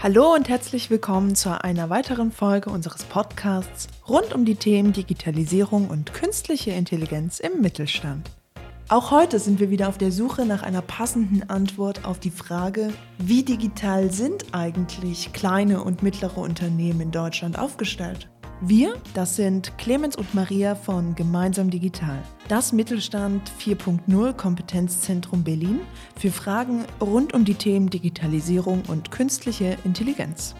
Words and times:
Hallo 0.00 0.32
und 0.32 0.48
herzlich 0.48 0.90
willkommen 0.90 1.34
zu 1.34 1.60
einer 1.64 1.90
weiteren 1.90 2.30
Folge 2.30 2.70
unseres 2.70 3.02
Podcasts 3.02 3.88
rund 4.08 4.32
um 4.32 4.44
die 4.44 4.54
Themen 4.54 4.92
Digitalisierung 4.92 5.88
und 5.88 6.14
künstliche 6.14 6.70
Intelligenz 6.70 7.40
im 7.40 7.60
Mittelstand. 7.60 8.30
Auch 8.88 9.10
heute 9.10 9.40
sind 9.40 9.58
wir 9.58 9.70
wieder 9.70 9.88
auf 9.88 9.98
der 9.98 10.12
Suche 10.12 10.46
nach 10.46 10.62
einer 10.62 10.82
passenden 10.82 11.50
Antwort 11.50 12.04
auf 12.04 12.20
die 12.20 12.30
Frage, 12.30 12.92
wie 13.18 13.42
digital 13.42 14.12
sind 14.12 14.44
eigentlich 14.52 15.32
kleine 15.32 15.82
und 15.82 16.04
mittlere 16.04 16.38
Unternehmen 16.38 17.00
in 17.00 17.10
Deutschland 17.10 17.58
aufgestellt? 17.58 18.28
Wir, 18.60 18.94
das 19.14 19.36
sind 19.36 19.78
Clemens 19.78 20.16
und 20.16 20.34
Maria 20.34 20.74
von 20.74 21.14
Gemeinsam 21.14 21.70
Digital, 21.70 22.20
das 22.48 22.72
Mittelstand 22.72 23.52
4.0 23.60 24.32
Kompetenzzentrum 24.32 25.44
Berlin 25.44 25.80
für 26.18 26.32
Fragen 26.32 26.84
rund 27.00 27.34
um 27.34 27.44
die 27.44 27.54
Themen 27.54 27.88
Digitalisierung 27.88 28.82
und 28.88 29.12
künstliche 29.12 29.76
Intelligenz. 29.84 30.56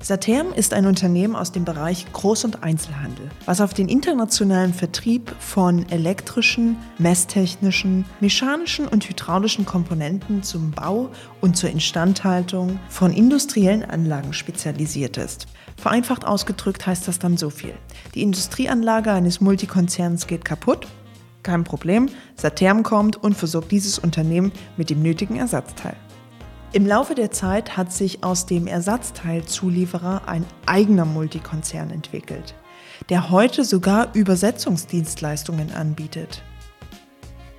Saterm 0.00 0.54
ist 0.54 0.72
ein 0.72 0.86
Unternehmen 0.86 1.36
aus 1.36 1.52
dem 1.52 1.66
Bereich 1.66 2.06
Groß- 2.14 2.46
und 2.46 2.62
Einzelhandel, 2.62 3.28
was 3.44 3.60
auf 3.60 3.74
den 3.74 3.90
internationalen 3.90 4.72
Vertrieb 4.72 5.34
von 5.38 5.86
elektrischen, 5.90 6.78
messtechnischen, 6.96 8.06
mechanischen 8.20 8.88
und 8.88 9.06
hydraulischen 9.06 9.66
Komponenten 9.66 10.42
zum 10.42 10.70
Bau 10.70 11.10
und 11.42 11.58
zur 11.58 11.68
Instandhaltung 11.68 12.78
von 12.88 13.12
industriellen 13.12 13.84
Anlagen 13.84 14.32
spezialisiert 14.32 15.18
ist. 15.18 15.46
Vereinfacht 15.76 16.24
ausgedrückt 16.24 16.86
heißt 16.86 17.06
das 17.06 17.18
dann 17.18 17.36
so 17.36 17.50
viel. 17.50 17.74
Die 18.14 18.22
Industrieanlage 18.22 19.12
eines 19.12 19.40
Multikonzerns 19.40 20.26
geht 20.26 20.44
kaputt. 20.44 20.86
Kein 21.42 21.64
Problem, 21.64 22.08
Saterm 22.34 22.82
kommt 22.82 23.16
und 23.16 23.34
versorgt 23.34 23.70
dieses 23.70 23.98
Unternehmen 23.98 24.52
mit 24.76 24.90
dem 24.90 25.02
nötigen 25.02 25.36
Ersatzteil. 25.36 25.96
Im 26.72 26.86
Laufe 26.86 27.14
der 27.14 27.30
Zeit 27.30 27.76
hat 27.76 27.92
sich 27.92 28.24
aus 28.24 28.46
dem 28.46 28.66
Ersatzteilzulieferer 28.66 30.26
ein 30.26 30.44
eigener 30.66 31.04
Multikonzern 31.04 31.90
entwickelt, 31.90 32.54
der 33.08 33.30
heute 33.30 33.64
sogar 33.64 34.14
Übersetzungsdienstleistungen 34.14 35.72
anbietet. 35.72 36.42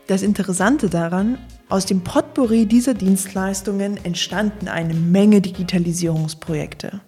Das 0.07 0.21
Interessante 0.21 0.89
daran, 0.89 1.37
aus 1.69 1.85
dem 1.85 2.01
Potpourri 2.01 2.65
dieser 2.65 2.93
Dienstleistungen 2.93 3.97
entstanden 4.05 4.67
eine 4.67 4.93
Menge 4.93 5.41
Digitalisierungsprojekte. 5.41 7.01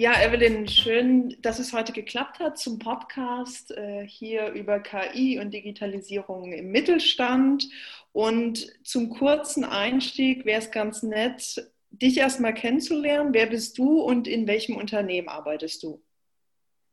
Ja, 0.00 0.12
Evelyn, 0.22 0.68
schön, 0.68 1.36
dass 1.42 1.58
es 1.58 1.72
heute 1.72 1.92
geklappt 1.92 2.38
hat 2.38 2.56
zum 2.56 2.78
Podcast 2.78 3.72
äh, 3.72 4.06
hier 4.06 4.50
über 4.52 4.78
KI 4.78 5.40
und 5.40 5.52
Digitalisierung 5.52 6.52
im 6.52 6.70
Mittelstand. 6.70 7.68
Und 8.12 8.64
zum 8.86 9.10
kurzen 9.10 9.64
Einstieg 9.64 10.44
wäre 10.44 10.60
es 10.60 10.70
ganz 10.70 11.02
nett, 11.02 11.68
dich 11.90 12.16
erstmal 12.16 12.54
kennenzulernen. 12.54 13.34
Wer 13.34 13.46
bist 13.46 13.76
du 13.76 14.00
und 14.00 14.28
in 14.28 14.46
welchem 14.46 14.76
Unternehmen 14.76 15.28
arbeitest 15.28 15.82
du? 15.82 16.00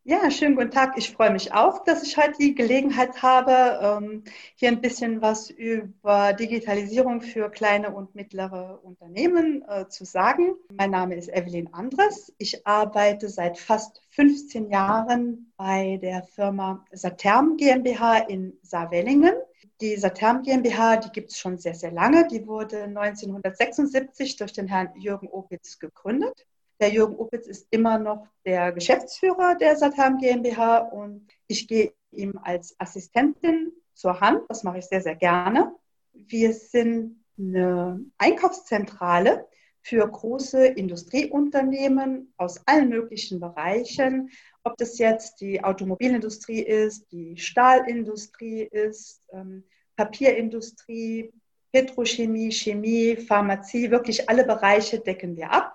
Ja, 0.07 0.29
schönen 0.29 0.55
guten 0.55 0.69
Tag. 0.69 0.99
Ich 0.99 1.11
freue 1.11 1.31
mich 1.31 1.51
auch, 1.51 1.83
dass 1.83 2.03
ich 2.03 2.15
heute 2.15 2.37
die 2.37 2.53
Gelegenheit 2.53 3.23
habe, 3.23 3.79
ähm, 3.81 4.23
hier 4.53 4.69
ein 4.69 4.79
bisschen 4.79 5.19
was 5.19 5.49
über 5.49 6.31
Digitalisierung 6.33 7.21
für 7.21 7.49
kleine 7.49 7.89
und 7.89 8.13
mittlere 8.13 8.81
Unternehmen 8.83 9.63
äh, 9.67 9.87
zu 9.87 10.05
sagen. 10.05 10.53
Mein 10.71 10.91
Name 10.91 11.15
ist 11.15 11.29
Evelyn 11.29 11.73
Andres. 11.73 12.31
Ich 12.37 12.67
arbeite 12.67 13.29
seit 13.29 13.57
fast 13.57 14.03
15 14.11 14.69
Jahren 14.69 15.51
bei 15.57 15.97
der 15.99 16.21
Firma 16.21 16.85
Saterm 16.91 17.57
GmbH 17.57 18.27
in 18.27 18.53
Saarwellingen. 18.61 19.33
Die 19.81 19.95
Saterm 19.95 20.43
GmbH, 20.43 20.97
die 20.97 21.09
gibt 21.09 21.31
es 21.31 21.39
schon 21.39 21.57
sehr, 21.57 21.73
sehr 21.73 21.91
lange. 21.91 22.27
Die 22.27 22.45
wurde 22.45 22.83
1976 22.83 24.35
durch 24.35 24.53
den 24.53 24.67
Herrn 24.67 24.89
Jürgen 24.99 25.29
Opitz 25.29 25.79
gegründet. 25.79 26.45
Der 26.79 26.89
Jürgen 26.89 27.15
Opitz 27.15 27.47
ist 27.47 27.67
immer 27.71 27.97
noch 27.97 28.27
der 28.45 28.71
Geschäftsführer 28.73 29.55
der 29.55 29.77
Satam 29.77 30.17
GmbH 30.17 30.79
und 30.79 31.27
ich 31.47 31.67
gehe 31.67 31.93
ihm 32.11 32.37
als 32.41 32.75
Assistentin 32.79 33.71
zur 33.93 34.19
Hand. 34.19 34.41
Das 34.49 34.63
mache 34.63 34.79
ich 34.79 34.85
sehr, 34.85 35.01
sehr 35.01 35.15
gerne. 35.15 35.73
Wir 36.11 36.53
sind 36.53 37.23
eine 37.37 38.01
Einkaufszentrale 38.17 39.47
für 39.81 40.05
große 40.07 40.65
Industrieunternehmen 40.65 42.33
aus 42.37 42.59
allen 42.65 42.89
möglichen 42.89 43.39
Bereichen, 43.39 44.31
ob 44.63 44.77
das 44.77 44.97
jetzt 44.97 45.39
die 45.41 45.63
Automobilindustrie 45.63 46.61
ist, 46.61 47.11
die 47.11 47.37
Stahlindustrie 47.37 48.63
ist, 48.63 49.21
ähm, 49.31 49.63
Papierindustrie, 49.95 51.31
Petrochemie, 51.71 52.51
Chemie, 52.51 53.15
Pharmazie, 53.15 53.91
wirklich 53.91 54.27
alle 54.27 54.43
Bereiche 54.43 54.99
decken 54.99 55.37
wir 55.37 55.51
ab 55.51 55.74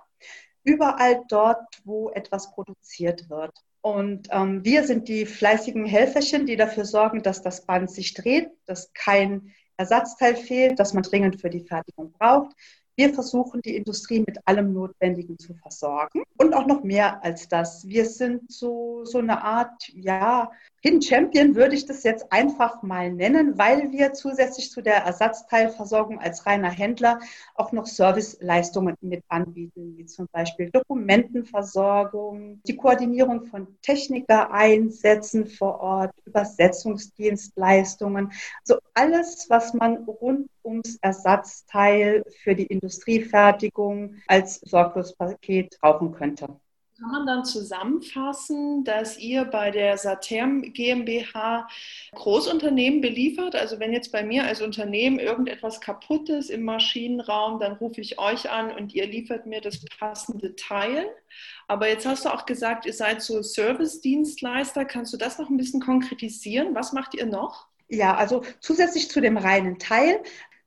überall 0.64 1.22
dort, 1.28 1.80
wo 1.84 2.10
etwas 2.10 2.52
produziert 2.52 3.28
wird. 3.30 3.52
Und 3.82 4.28
ähm, 4.30 4.64
wir 4.64 4.84
sind 4.84 5.08
die 5.08 5.24
fleißigen 5.24 5.86
Helferchen, 5.86 6.46
die 6.46 6.56
dafür 6.56 6.84
sorgen, 6.84 7.22
dass 7.22 7.42
das 7.42 7.64
Band 7.64 7.90
sich 7.90 8.12
dreht, 8.14 8.50
dass 8.66 8.92
kein 8.92 9.52
Ersatzteil 9.78 10.36
fehlt, 10.36 10.78
das 10.78 10.92
man 10.92 11.02
dringend 11.02 11.40
für 11.40 11.48
die 11.48 11.64
Fertigung 11.64 12.12
braucht. 12.12 12.54
Wir 12.96 13.14
versuchen, 13.14 13.62
die 13.62 13.76
Industrie 13.76 14.20
mit 14.20 14.46
allem 14.46 14.74
Notwendigen 14.74 15.38
zu 15.38 15.54
versorgen 15.54 16.22
und 16.36 16.52
auch 16.52 16.66
noch 16.66 16.82
mehr 16.82 17.24
als 17.24 17.48
das. 17.48 17.88
Wir 17.88 18.04
sind 18.04 18.52
so, 18.52 19.06
so 19.06 19.16
eine 19.16 19.42
Art, 19.42 19.88
ja, 19.94 20.50
Hidden 20.82 21.02
Champion 21.02 21.56
würde 21.56 21.74
ich 21.74 21.84
das 21.84 22.04
jetzt 22.04 22.32
einfach 22.32 22.82
mal 22.82 23.12
nennen, 23.12 23.58
weil 23.58 23.92
wir 23.92 24.14
zusätzlich 24.14 24.70
zu 24.70 24.80
der 24.80 25.04
Ersatzteilversorgung 25.04 26.18
als 26.18 26.46
reiner 26.46 26.70
Händler 26.70 27.20
auch 27.54 27.72
noch 27.72 27.84
Serviceleistungen 27.84 28.96
mit 29.02 29.22
anbieten, 29.28 29.98
wie 29.98 30.06
zum 30.06 30.26
Beispiel 30.32 30.70
Dokumentenversorgung, 30.70 32.62
die 32.66 32.76
Koordinierung 32.76 33.44
von 33.44 33.76
Technikereinsätzen 33.82 35.48
vor 35.48 35.80
Ort, 35.80 36.14
Übersetzungsdienstleistungen, 36.24 38.32
so 38.64 38.78
alles, 38.94 39.50
was 39.50 39.74
man 39.74 40.04
rund 40.04 40.48
ums 40.64 40.96
Ersatzteil 41.02 42.24
für 42.42 42.54
die 42.54 42.66
Industriefertigung 42.66 44.14
als 44.26 44.60
Sorglospaket 44.60 45.76
brauchen 45.78 46.12
könnte. 46.12 46.58
Kann 47.00 47.12
man 47.12 47.26
dann 47.26 47.46
zusammenfassen, 47.46 48.84
dass 48.84 49.16
ihr 49.16 49.46
bei 49.46 49.70
der 49.70 49.96
Saterm 49.96 50.60
GmbH 50.60 51.66
Großunternehmen 52.12 53.00
beliefert? 53.00 53.56
Also 53.56 53.80
wenn 53.80 53.94
jetzt 53.94 54.12
bei 54.12 54.22
mir 54.22 54.44
als 54.44 54.60
Unternehmen 54.60 55.18
irgendetwas 55.18 55.80
kaputt 55.80 56.28
ist 56.28 56.50
im 56.50 56.62
Maschinenraum, 56.62 57.58
dann 57.58 57.72
rufe 57.72 58.02
ich 58.02 58.18
euch 58.18 58.50
an 58.50 58.70
und 58.70 58.94
ihr 58.94 59.06
liefert 59.06 59.46
mir 59.46 59.62
das 59.62 59.82
passende 59.98 60.54
Teil. 60.56 61.06
Aber 61.68 61.88
jetzt 61.88 62.04
hast 62.04 62.26
du 62.26 62.34
auch 62.34 62.44
gesagt, 62.44 62.84
ihr 62.84 62.92
seid 62.92 63.22
so 63.22 63.42
Service-Dienstleister. 63.42 64.84
Kannst 64.84 65.14
du 65.14 65.16
das 65.16 65.38
noch 65.38 65.48
ein 65.48 65.56
bisschen 65.56 65.80
konkretisieren? 65.80 66.74
Was 66.74 66.92
macht 66.92 67.14
ihr 67.14 67.24
noch? 67.24 67.66
Ja, 67.88 68.14
also 68.14 68.42
zusätzlich 68.60 69.10
zu 69.10 69.22
dem 69.22 69.38
reinen 69.38 69.78
Teil 69.78 70.20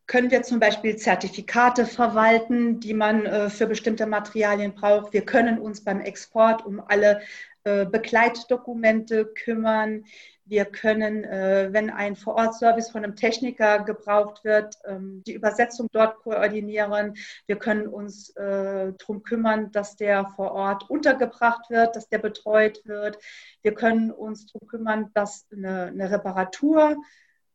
können 0.08 0.32
wir 0.32 0.44
zum 0.44 0.60
Beispiel 0.60 0.98
Zertifikate 0.98 1.86
verwalten, 1.86 2.80
die 2.80 2.94
man 2.94 3.26
äh, 3.26 3.50
für 3.50 3.68
bestimmte 3.68 4.06
Materialien 4.06 4.74
braucht. 4.74 5.14
Wir 5.14 5.26
können 5.26 5.60
uns 5.60 5.84
beim 5.84 6.02
Export 6.02 6.66
um 6.66 6.82
alle 6.86 7.22
äh, 7.64 7.86
Begleitdokumente 7.86 9.26
kümmern. 9.26 10.04
Wir 10.46 10.66
können, 10.66 11.24
äh, 11.24 11.70
wenn 11.72 11.90
ein 11.90 12.18
Vorortservice 12.18 12.92
von 12.92 13.06
einem 13.06 13.16
Techniker 13.16 13.80
gebraucht 13.80 14.44
wird, 14.44 14.76
ähm, 14.86 15.24
die 15.26 15.34
Übersetzung 15.34 15.88
dort 15.94 16.18
koordinieren. 16.18 17.16
Wir 17.48 17.56
können 17.56 17.88
uns 17.88 18.34
darum 18.34 19.24
kümmern, 19.24 19.72
dass 19.72 19.96
der 19.96 20.26
vor 20.36 20.52
Ort 20.52 20.90
untergebracht 20.90 21.70
wird, 21.70 21.96
dass 21.96 22.10
der 22.10 22.18
betreut 22.18 22.82
wird. 22.84 23.18
Wir 23.62 23.74
können 23.74 24.12
uns 24.12 24.48
darum 24.48 24.68
kümmern, 24.68 25.12
dass 25.14 25.48
eine, 25.52 26.12
Reparatur, 26.12 26.98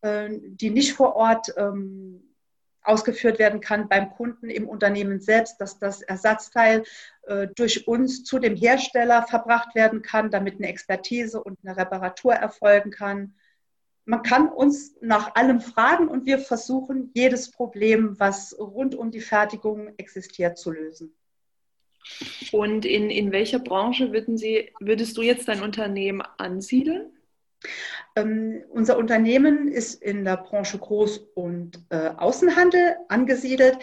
die 0.03 0.71
nicht 0.71 0.93
vor 0.93 1.17
Ort 1.17 1.53
ähm, 1.57 2.28
ausgeführt 2.89 3.39
werden 3.39 3.61
kann 3.61 3.89
beim 3.89 4.11
Kunden 4.11 4.49
im 4.49 4.69
Unternehmen 4.69 5.21
selbst, 5.21 5.61
dass 5.61 5.79
das 5.79 6.03
Ersatzteil 6.03 6.85
äh, 7.27 7.49
durch 7.55 7.87
uns 7.87 8.25
zu 8.25 8.39
dem 8.39 8.57
Hersteller 8.57 9.23
verbracht 9.23 9.75
werden 9.75 10.03
kann, 10.03 10.31
damit 10.31 10.57
eine 10.57 10.69
Expertise 10.69 11.43
und 11.43 11.59
eine 11.63 11.77
Reparatur 11.77 12.33
erfolgen 12.33 12.91
kann. 12.91 13.35
man 14.07 14.23
kann 14.23 14.49
uns 14.49 14.97
nach 15.03 15.35
allem 15.35 15.61
fragen 15.61 16.09
und 16.09 16.25
wir 16.25 16.39
versuchen, 16.39 17.11
jedes 17.15 17.51
Problem, 17.51 18.19
was 18.19 18.59
rund 18.59 18.95
um 18.95 19.11
die 19.11 19.21
Fertigung 19.21 19.93
existiert, 19.99 20.57
zu 20.57 20.71
lösen. 20.71 21.15
Und 22.53 22.87
in, 22.87 23.11
in 23.11 23.33
welcher 23.33 23.59
Branche 23.59 24.13
würden 24.13 24.39
Sie, 24.39 24.73
würdest 24.81 25.17
du 25.19 25.23
jetzt 25.23 25.49
dein 25.49 25.63
Unternehmen 25.63 26.23
ansiedeln? 26.39 27.18
Ähm, 28.19 28.63
unser 28.71 28.99
Unternehmen 28.99 29.69
ist 29.69 30.03
in 30.03 30.25
der 30.25 30.37
Branche 30.37 30.79
Groß- 30.79 31.21
und 31.35 31.81
äh, 31.91 32.11
Außenhandel 32.17 32.97
angesiedelt 33.09 33.79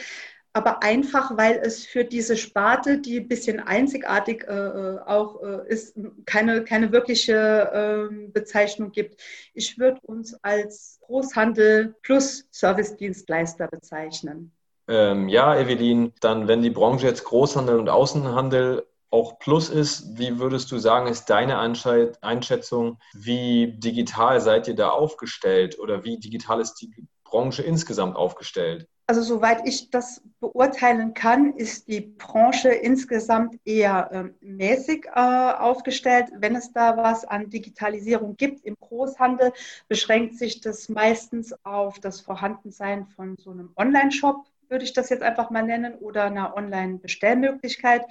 aber 0.56 0.82
einfach, 0.84 1.36
weil 1.36 1.60
es 1.62 1.86
für 1.86 2.06
diese 2.06 2.38
Sparte, 2.38 2.98
die 3.00 3.20
ein 3.20 3.28
bisschen 3.28 3.60
einzigartig 3.60 4.46
äh, 4.48 4.54
äh 4.54 5.00
auch 5.06 5.44
äh, 5.44 5.68
ist, 5.68 6.00
keine, 6.26 6.64
keine 6.64 6.94
wirkliche 6.94 8.10
äh, 8.10 8.28
Bezeichnung 8.32 8.94
gibt. 8.94 9.22
Ich 9.54 9.78
würde 9.78 10.00
uns 10.04 10.34
als 10.44 10.98
Großhandel 11.02 11.94
plus 12.04 12.48
Service-Dienstleister 12.54 13.68
bezeichnen. 13.68 14.54
Ähm, 14.88 15.28
ja, 15.28 15.60
Evelyn, 15.60 16.14
dann 16.22 16.48
wenn 16.48 16.62
die 16.62 16.70
Branche 16.70 17.08
jetzt 17.08 17.26
Großhandel 17.26 17.78
und 17.78 17.90
Außenhandel 17.90 18.86
auch 19.16 19.40
Plus 19.40 19.70
ist, 19.70 20.20
wie 20.20 20.40
würdest 20.40 20.70
du 20.74 20.78
sagen, 20.78 21.08
ist 21.08 21.30
deine 21.30 21.58
Einschätzung, 21.58 23.00
wie 23.14 23.74
digital 23.78 24.42
seid 24.42 24.68
ihr 24.68 24.76
da 24.76 24.90
aufgestellt 24.90 25.80
oder 25.80 26.04
wie 26.04 26.20
digital 26.20 26.60
ist 26.60 26.76
die 26.76 26.92
Branche 27.24 27.64
insgesamt 27.64 28.18
aufgestellt? 28.18 28.90
Also 29.08 29.22
soweit 29.22 29.66
ich 29.66 29.90
das 29.90 30.22
beurteilen 30.42 31.14
kann, 31.14 31.54
ist 31.54 31.88
die 31.88 32.02
Branche 32.02 32.70
insgesamt 32.70 33.56
eher 33.64 34.12
äh, 34.12 34.46
mäßig 34.46 35.06
äh, 35.16 35.20
aufgestellt. 35.20 36.26
Wenn 36.38 36.56
es 36.56 36.74
da 36.74 36.98
was 36.98 37.24
an 37.24 37.50
Digitalisierung 37.50 38.36
gibt 38.36 38.66
im 38.66 38.76
Großhandel, 38.78 39.54
beschränkt 39.88 40.38
sich 40.38 40.60
das 40.60 40.90
meistens 40.90 41.56
auf 41.64 42.00
das 42.00 42.20
Vorhandensein 42.20 43.06
von 43.06 43.38
so 43.38 43.52
einem 43.52 43.72
Online-Shop, 43.78 44.44
würde 44.68 44.84
ich 44.84 44.94
das 44.94 45.10
jetzt 45.10 45.24
einfach 45.24 45.52
mal 45.52 45.64
nennen, 45.64 45.94
oder 45.96 46.24
einer 46.24 46.58
Online-Bestellmöglichkeit 46.58 48.04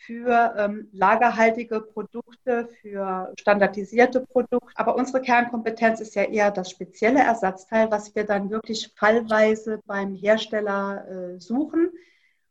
für 0.00 0.54
ähm, 0.56 0.88
lagerhaltige 0.92 1.80
Produkte, 1.82 2.68
für 2.80 3.32
standardisierte 3.38 4.20
Produkte. 4.20 4.74
Aber 4.74 4.96
unsere 4.96 5.20
Kernkompetenz 5.20 6.00
ist 6.00 6.14
ja 6.14 6.22
eher 6.22 6.50
das 6.50 6.70
spezielle 6.70 7.20
Ersatzteil, 7.20 7.90
was 7.90 8.14
wir 8.14 8.24
dann 8.24 8.50
wirklich 8.50 8.92
fallweise 8.96 9.80
beim 9.84 10.14
Hersteller 10.14 11.06
äh, 11.06 11.40
suchen. 11.40 11.90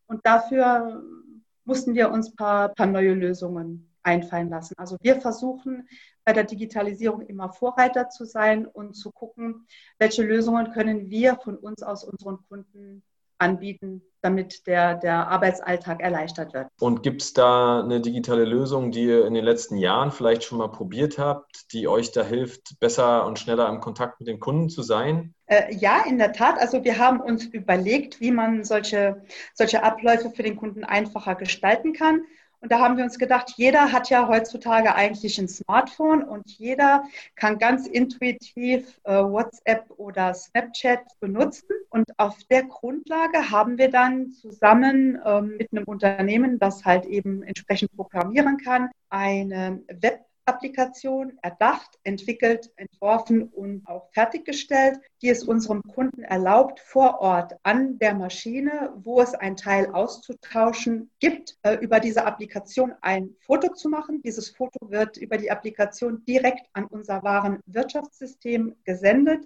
Und 0.05 0.25
dafür 0.25 1.03
mussten 1.65 1.95
wir 1.95 2.11
uns 2.11 2.29
ein 2.29 2.35
paar, 2.35 2.69
paar 2.69 2.87
neue 2.87 3.13
Lösungen 3.13 3.89
einfallen 4.03 4.49
lassen. 4.49 4.75
Also 4.77 4.97
wir 5.01 5.19
versuchen 5.19 5.87
bei 6.25 6.33
der 6.33 6.43
Digitalisierung 6.43 7.21
immer 7.21 7.49
Vorreiter 7.49 8.09
zu 8.09 8.25
sein 8.25 8.67
und 8.67 8.93
zu 8.93 9.11
gucken, 9.11 9.65
welche 9.97 10.23
Lösungen 10.23 10.71
können 10.71 11.09
wir 11.09 11.35
von 11.37 11.57
uns 11.57 11.81
aus 11.81 12.03
unseren 12.03 12.37
Kunden 12.47 13.03
anbieten, 13.39 14.01
damit 14.21 14.67
der, 14.67 14.95
der 14.95 15.27
Arbeitsalltag 15.29 16.01
erleichtert 16.01 16.53
wird. 16.53 16.67
Und 16.79 17.03
gibt 17.03 17.21
es 17.21 17.33
da 17.33 17.81
eine 17.81 18.01
digitale 18.01 18.45
Lösung, 18.45 18.91
die 18.91 19.05
ihr 19.05 19.25
in 19.25 19.33
den 19.33 19.45
letzten 19.45 19.77
Jahren 19.77 20.11
vielleicht 20.11 20.43
schon 20.43 20.57
mal 20.57 20.67
probiert 20.67 21.17
habt, 21.17 21.71
die 21.73 21.87
euch 21.87 22.11
da 22.11 22.23
hilft, 22.23 22.79
besser 22.79 23.25
und 23.25 23.39
schneller 23.39 23.69
im 23.69 23.79
Kontakt 23.79 24.19
mit 24.19 24.27
den 24.27 24.39
Kunden 24.39 24.69
zu 24.69 24.81
sein? 24.81 25.33
Äh, 25.45 25.73
ja, 25.75 26.03
in 26.05 26.17
der 26.17 26.33
Tat. 26.33 26.59
Also 26.59 26.83
wir 26.83 26.97
haben 26.97 27.21
uns 27.21 27.45
überlegt, 27.45 28.19
wie 28.19 28.31
man 28.31 28.63
solche, 28.63 29.23
solche 29.53 29.83
Abläufe 29.83 30.29
für 30.29 30.43
den 30.43 30.57
Kunden 30.57 30.83
einfacher 30.83 31.35
gestalten 31.35 31.93
kann. 31.93 32.21
Und 32.61 32.71
da 32.73 32.79
haben 32.79 32.97
wir 32.97 33.05
uns 33.05 33.17
gedacht, 33.17 33.53
jeder 33.55 33.93
hat 33.93 34.09
ja 34.09 34.27
heutzutage 34.27 34.93
eigentlich 34.93 35.37
ein 35.37 35.47
Smartphone 35.47 36.23
und 36.23 36.49
jeder 36.49 37.03
kann 37.35 37.57
ganz 37.57 37.87
intuitiv 37.87 38.99
äh, 39.05 39.13
WhatsApp 39.13 39.89
oder 39.95 40.33
Snapchat 40.33 41.19
benutzen. 41.21 41.69
Und 41.89 42.19
auf 42.19 42.37
der 42.49 42.63
Grundlage 42.63 43.49
haben 43.49 43.77
wir 43.77 43.89
dann 43.89 44.31
zusammen 44.31 45.15
äh, 45.23 45.41
mit 45.41 45.71
einem 45.71 45.85
Unternehmen, 45.85 46.59
das 46.59 46.83
halt 46.83 47.05
eben 47.05 47.43
entsprechend 47.43 47.95
programmieren 47.95 48.57
kann, 48.57 48.89
eine 49.09 49.81
Web 49.87 50.28
Applikation 50.49 51.37
erdacht, 51.41 51.97
entwickelt, 52.03 52.71
entworfen 52.75 53.43
und 53.43 53.87
auch 53.87 54.09
fertiggestellt, 54.11 54.99
die 55.21 55.29
es 55.29 55.43
unserem 55.43 55.83
Kunden 55.83 56.23
erlaubt, 56.23 56.79
vor 56.79 57.21
Ort 57.21 57.53
an 57.63 57.97
der 57.99 58.15
Maschine, 58.15 58.93
wo 58.97 59.21
es 59.21 59.33
ein 59.33 59.55
Teil 59.55 59.87
auszutauschen 59.93 61.11
gibt, 61.19 61.57
äh, 61.61 61.75
über 61.75 61.99
diese 61.99 62.25
Applikation 62.25 62.93
ein 63.01 63.35
Foto 63.39 63.73
zu 63.73 63.89
machen. 63.89 64.21
Dieses 64.23 64.49
Foto 64.49 64.89
wird 64.89 65.17
über 65.17 65.37
die 65.37 65.51
Applikation 65.51 66.25
direkt 66.25 66.67
an 66.73 66.85
unser 66.85 67.23
Warenwirtschaftssystem 67.23 68.75
gesendet 68.83 69.45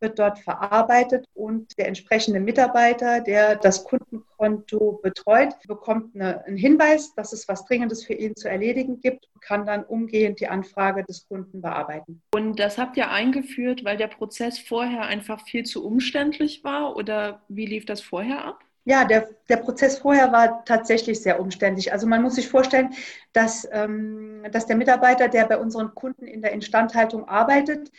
wird 0.00 0.18
dort 0.18 0.38
verarbeitet 0.38 1.26
und 1.34 1.76
der 1.78 1.88
entsprechende 1.88 2.40
Mitarbeiter, 2.40 3.20
der 3.20 3.56
das 3.56 3.84
Kundenkonto 3.84 5.00
betreut, 5.02 5.54
bekommt 5.66 6.14
eine, 6.14 6.44
einen 6.44 6.56
Hinweis, 6.56 7.14
dass 7.14 7.32
es 7.32 7.48
was 7.48 7.64
Dringendes 7.66 8.04
für 8.04 8.14
ihn 8.14 8.34
zu 8.34 8.48
erledigen 8.48 9.00
gibt 9.00 9.28
und 9.34 9.42
kann 9.42 9.66
dann 9.66 9.84
umgehend 9.84 10.40
die 10.40 10.48
Anfrage 10.48 11.04
des 11.04 11.26
Kunden 11.28 11.60
bearbeiten. 11.60 12.22
Und 12.34 12.58
das 12.58 12.78
habt 12.78 12.96
ihr 12.96 13.10
eingeführt, 13.10 13.84
weil 13.84 13.96
der 13.96 14.08
Prozess 14.08 14.58
vorher 14.58 15.02
einfach 15.02 15.44
viel 15.46 15.64
zu 15.64 15.84
umständlich 15.84 16.64
war 16.64 16.96
oder 16.96 17.42
wie 17.48 17.66
lief 17.66 17.86
das 17.86 18.00
vorher 18.00 18.44
ab? 18.44 18.60
Ja, 18.84 19.04
der, 19.04 19.28
der 19.48 19.58
Prozess 19.58 19.98
vorher 19.98 20.32
war 20.32 20.64
tatsächlich 20.64 21.20
sehr 21.20 21.38
umständlich. 21.38 21.92
Also 21.92 22.06
man 22.06 22.22
muss 22.22 22.36
sich 22.36 22.48
vorstellen, 22.48 22.94
dass, 23.32 23.68
ähm, 23.70 24.46
dass 24.50 24.66
der 24.66 24.76
Mitarbeiter, 24.76 25.28
der 25.28 25.44
bei 25.44 25.58
unseren 25.58 25.94
Kunden 25.94 26.26
in 26.26 26.40
der 26.40 26.52
Instandhaltung 26.52 27.28
arbeitet, 27.28 27.92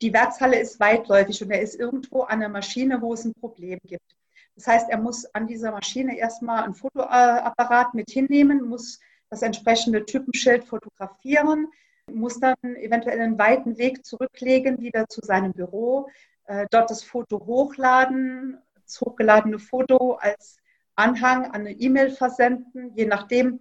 die 0.00 0.12
Werkshalle 0.12 0.58
ist 0.58 0.78
weitläufig 0.80 1.42
und 1.42 1.50
er 1.50 1.62
ist 1.62 1.74
irgendwo 1.74 2.22
an 2.22 2.40
der 2.40 2.48
Maschine, 2.48 3.00
wo 3.00 3.14
es 3.14 3.24
ein 3.24 3.34
Problem 3.34 3.78
gibt. 3.84 4.16
Das 4.54 4.66
heißt, 4.66 4.90
er 4.90 4.98
muss 4.98 5.24
an 5.34 5.46
dieser 5.46 5.72
Maschine 5.72 6.16
erstmal 6.18 6.64
ein 6.64 6.74
Fotoapparat 6.74 7.94
mit 7.94 8.10
hinnehmen, 8.10 8.68
muss 8.68 9.00
das 9.30 9.42
entsprechende 9.42 10.04
Typenschild 10.04 10.64
fotografieren, 10.64 11.68
muss 12.12 12.38
dann 12.38 12.56
eventuell 12.62 13.20
einen 13.20 13.38
weiten 13.38 13.78
Weg 13.78 14.04
zurücklegen, 14.04 14.80
wieder 14.80 15.08
zu 15.08 15.20
seinem 15.22 15.52
Büro, 15.52 16.08
äh, 16.46 16.66
dort 16.70 16.90
das 16.90 17.02
Foto 17.02 17.46
hochladen, 17.46 18.58
das 18.84 19.00
hochgeladene 19.00 19.58
Foto 19.58 20.14
als 20.14 20.58
Anhang 20.96 21.46
an 21.46 21.62
eine 21.62 21.72
E-Mail 21.72 22.10
versenden, 22.10 22.92
je 22.94 23.06
nachdem, 23.06 23.54
äh, 23.54 23.58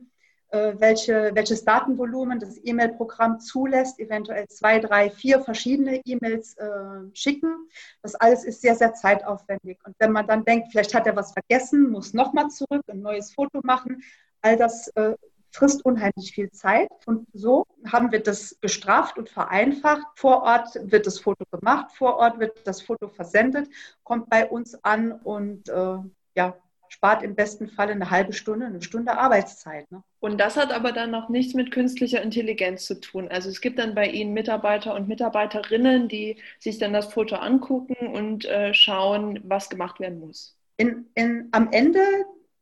welche, 0.51 1.31
welches 1.33 1.63
Datenvolumen 1.63 2.39
das 2.39 2.59
E-Mail-Programm 2.63 3.39
zulässt, 3.39 3.99
eventuell 3.99 4.47
zwei, 4.47 4.79
drei, 4.79 5.09
vier 5.09 5.41
verschiedene 5.41 6.01
E-Mails 6.05 6.57
äh, 6.57 6.69
schicken. 7.13 7.69
Das 8.01 8.15
alles 8.15 8.43
ist 8.43 8.61
sehr, 8.61 8.75
sehr 8.75 8.93
zeitaufwendig. 8.93 9.79
Und 9.85 9.95
wenn 9.99 10.11
man 10.11 10.27
dann 10.27 10.43
denkt, 10.43 10.69
vielleicht 10.71 10.93
hat 10.93 11.07
er 11.07 11.15
was 11.15 11.33
vergessen, 11.33 11.89
muss 11.89 12.13
nochmal 12.13 12.49
zurück, 12.49 12.83
ein 12.87 13.01
neues 13.01 13.33
Foto 13.33 13.61
machen, 13.63 14.03
all 14.41 14.57
das 14.57 14.87
äh, 14.89 15.15
frisst 15.51 15.85
unheimlich 15.85 16.33
viel 16.33 16.51
Zeit. 16.51 16.89
Und 17.05 17.27
so 17.33 17.65
haben 17.85 18.11
wir 18.11 18.21
das 18.21 18.57
gestraft 18.61 19.17
und 19.17 19.29
vereinfacht. 19.29 20.05
Vor 20.15 20.43
Ort 20.43 20.77
wird 20.81 21.07
das 21.07 21.19
Foto 21.19 21.45
gemacht, 21.51 21.91
vor 21.91 22.17
Ort 22.17 22.39
wird 22.39 22.65
das 22.65 22.81
Foto 22.81 23.07
versendet, 23.07 23.69
kommt 24.03 24.29
bei 24.29 24.49
uns 24.49 24.81
an 24.83 25.11
und 25.11 25.69
äh, 25.69 25.97
ja, 26.35 26.55
spart 26.91 27.23
im 27.23 27.35
besten 27.35 27.69
Fall 27.69 27.89
eine 27.89 28.11
halbe 28.11 28.33
Stunde, 28.33 28.65
eine 28.65 28.81
Stunde 28.81 29.17
Arbeitszeit. 29.17 29.89
Ne? 29.91 30.03
Und 30.19 30.39
das 30.39 30.57
hat 30.57 30.73
aber 30.73 30.91
dann 30.91 31.09
noch 31.09 31.29
nichts 31.29 31.53
mit 31.53 31.71
künstlicher 31.71 32.21
Intelligenz 32.21 32.85
zu 32.85 32.99
tun. 32.99 33.29
Also 33.29 33.49
es 33.49 33.61
gibt 33.61 33.79
dann 33.79 33.95
bei 33.95 34.07
Ihnen 34.07 34.33
Mitarbeiter 34.33 34.93
und 34.93 35.07
Mitarbeiterinnen, 35.07 36.09
die 36.09 36.35
sich 36.59 36.79
dann 36.79 36.91
das 36.91 37.13
Foto 37.13 37.37
angucken 37.37 37.95
und 38.13 38.45
äh, 38.45 38.73
schauen, 38.73 39.39
was 39.43 39.69
gemacht 39.69 40.01
werden 40.01 40.19
muss. 40.19 40.57
In, 40.75 41.05
in, 41.15 41.47
am 41.51 41.71
Ende 41.71 42.01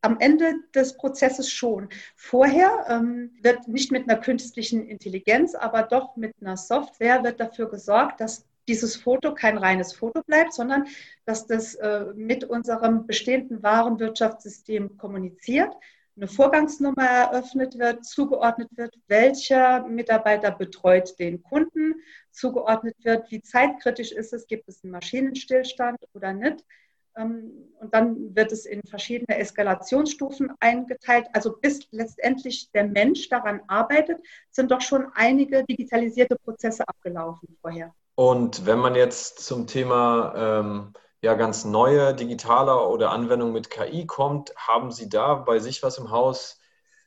am 0.01 0.17
Ende 0.19 0.53
des 0.73 0.95
Prozesses 0.95 1.51
schon. 1.51 1.89
Vorher 2.15 2.85
ähm, 2.87 3.31
wird 3.41 3.67
nicht 3.67 3.91
mit 3.91 4.09
einer 4.09 4.17
künstlichen 4.17 4.87
Intelligenz, 4.87 5.55
aber 5.55 5.83
doch 5.83 6.15
mit 6.15 6.33
einer 6.39 6.55
Software 6.55 7.21
wird 7.25 7.41
dafür 7.41 7.69
gesorgt, 7.69 8.21
dass 8.21 8.45
dieses 8.69 8.95
Foto 8.95 9.33
kein 9.33 9.57
reines 9.57 9.93
Foto 9.93 10.21
bleibt, 10.23 10.53
sondern 10.53 10.85
dass 11.25 11.47
das 11.47 11.75
äh, 11.75 12.05
mit 12.15 12.43
unserem 12.43 13.07
bestehenden 13.07 13.63
Warenwirtschaftssystem 13.63 14.95
kommuniziert, 14.97 15.73
eine 16.15 16.27
Vorgangsnummer 16.27 17.03
eröffnet 17.05 17.79
wird, 17.79 18.05
zugeordnet 18.05 18.69
wird, 18.75 18.93
welcher 19.07 19.87
Mitarbeiter 19.87 20.51
betreut 20.51 21.17
den 21.17 21.41
Kunden, 21.41 21.95
zugeordnet 22.31 22.95
wird, 23.03 23.31
wie 23.31 23.41
zeitkritisch 23.41 24.11
ist 24.11 24.33
es, 24.33 24.45
gibt 24.45 24.67
es 24.67 24.83
einen 24.83 24.91
Maschinenstillstand 24.91 25.97
oder 26.13 26.33
nicht. 26.33 26.63
Ähm, 27.17 27.69
und 27.79 27.93
dann 27.93 28.35
wird 28.35 28.51
es 28.51 28.65
in 28.65 28.83
verschiedene 28.83 29.39
Eskalationsstufen 29.39 30.51
eingeteilt. 30.59 31.27
Also 31.33 31.57
bis 31.57 31.87
letztendlich 31.91 32.69
der 32.71 32.83
Mensch 32.83 33.29
daran 33.29 33.61
arbeitet, 33.67 34.19
sind 34.51 34.71
doch 34.71 34.81
schon 34.81 35.07
einige 35.15 35.63
digitalisierte 35.63 36.35
Prozesse 36.35 36.87
abgelaufen 36.87 37.57
vorher. 37.61 37.95
Und 38.19 38.65
wenn 38.65 38.79
man 38.79 38.95
jetzt 38.95 39.45
zum 39.45 39.65
Thema 39.65 40.33
ähm, 40.35 40.93
ja, 41.21 41.35
ganz 41.35 41.63
neue 41.63 42.13
digitale 42.13 42.85
oder 42.89 43.11
Anwendungen 43.11 43.53
mit 43.53 43.69
KI 43.69 44.07
kommt, 44.07 44.53
haben 44.57 44.91
Sie 44.91 45.07
da 45.07 45.35
bei 45.35 45.59
sich 45.59 45.83
was 45.83 45.97
im 45.97 46.11
Haus 46.11 46.59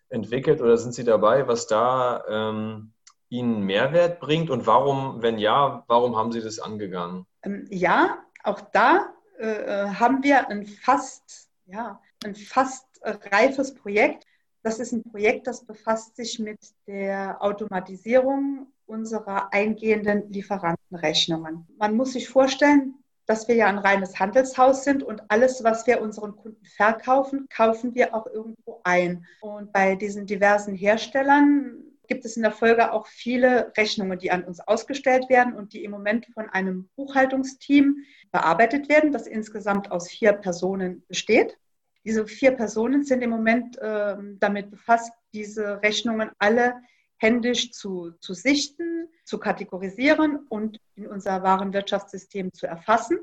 entwickelt 0.09 0.63
oder 0.63 0.79
sind 0.79 0.95
Sie 0.95 1.05
dabei, 1.05 1.47
was 1.49 1.67
da 1.67 2.25
ähm, 2.27 2.95
Ihnen 3.29 3.61
Mehrwert 3.61 4.21
bringt 4.21 4.49
und 4.49 4.67
warum, 4.67 5.21
wenn 5.21 5.37
ja, 5.37 5.85
warum 5.87 6.17
haben 6.17 6.33
Sie 6.33 6.41
das 6.41 6.59
angegangen? 6.59 7.27
Ähm, 7.43 7.67
ja, 7.69 8.17
auch 8.43 8.63
da 8.73 9.13
äh, 9.39 9.49
äh, 9.49 9.89
haben 9.91 10.23
wir 10.23 10.49
ein 10.49 10.65
fast, 10.65 11.51
ja, 11.67 12.01
ein 12.25 12.35
fast 12.35 12.87
reifes 13.05 13.75
Projekt. 13.75 14.25
Das 14.63 14.79
ist 14.79 14.93
ein 14.93 15.03
Projekt, 15.03 15.47
das 15.47 15.63
befasst 15.63 16.17
sich 16.17 16.39
mit 16.39 16.59
der 16.87 17.37
Automatisierung 17.43 18.73
unserer 18.93 19.53
eingehenden 19.53 20.31
Lieferantenrechnungen. 20.31 21.67
Man 21.79 21.97
muss 21.97 22.13
sich 22.13 22.29
vorstellen, 22.29 22.95
dass 23.27 23.49
wir 23.49 23.55
ja 23.55 23.67
ein 23.67 23.79
reines 23.79 24.19
Handelshaus 24.19 24.85
sind 24.85 25.03
und 25.03 25.23
alles, 25.29 25.65
was 25.65 25.87
wir 25.87 26.03
unseren 26.03 26.37
Kunden 26.37 26.65
verkaufen, 26.67 27.47
kaufen 27.49 27.95
wir 27.95 28.15
auch 28.15 28.27
irgendwo 28.27 28.81
ein. 28.85 29.25
Und 29.41 29.73
bei 29.73 29.95
diesen 29.95 30.27
diversen 30.27 30.75
Herstellern 30.75 31.79
gibt 32.09 32.25
es 32.27 32.37
in 32.37 32.43
der 32.43 32.53
Folge 32.53 32.93
auch 32.93 33.07
viele 33.07 33.73
Rechnungen, 33.77 34.19
die 34.19 34.31
an 34.31 34.45
uns 34.45 34.61
ausgestellt 34.61 35.31
werden 35.31 35.55
und 35.55 35.73
die 35.73 35.85
im 35.85 35.93
Moment 35.93 36.27
von 36.35 36.51
einem 36.51 36.91
Buchhaltungsteam 36.97 37.97
bearbeitet 38.33 38.89
werden, 38.91 39.13
das 39.13 39.27
insgesamt 39.27 39.91
aus 39.91 40.11
vier 40.11 40.33
Personen 40.33 41.05
besteht. 41.09 41.57
Diese 42.05 42.27
vier 42.27 42.51
Personen 42.51 43.05
sind 43.05 43.23
im 43.23 43.31
Moment 43.31 43.79
äh, 43.79 44.17
damit 44.41 44.71
befasst, 44.71 45.13
diese 45.33 45.81
Rechnungen 45.83 46.31
alle 46.39 46.75
händisch 47.23 47.71
zu, 47.71 48.11
zu 48.21 48.35
sichten, 48.35 49.09
zu 49.25 49.39
kategorisieren 49.39 50.41
und 50.49 50.79
in 50.97 51.07
unser 51.07 51.43
Warenwirtschaftssystem 51.43 52.53
zu 52.53 52.67
erfassen, 52.67 53.19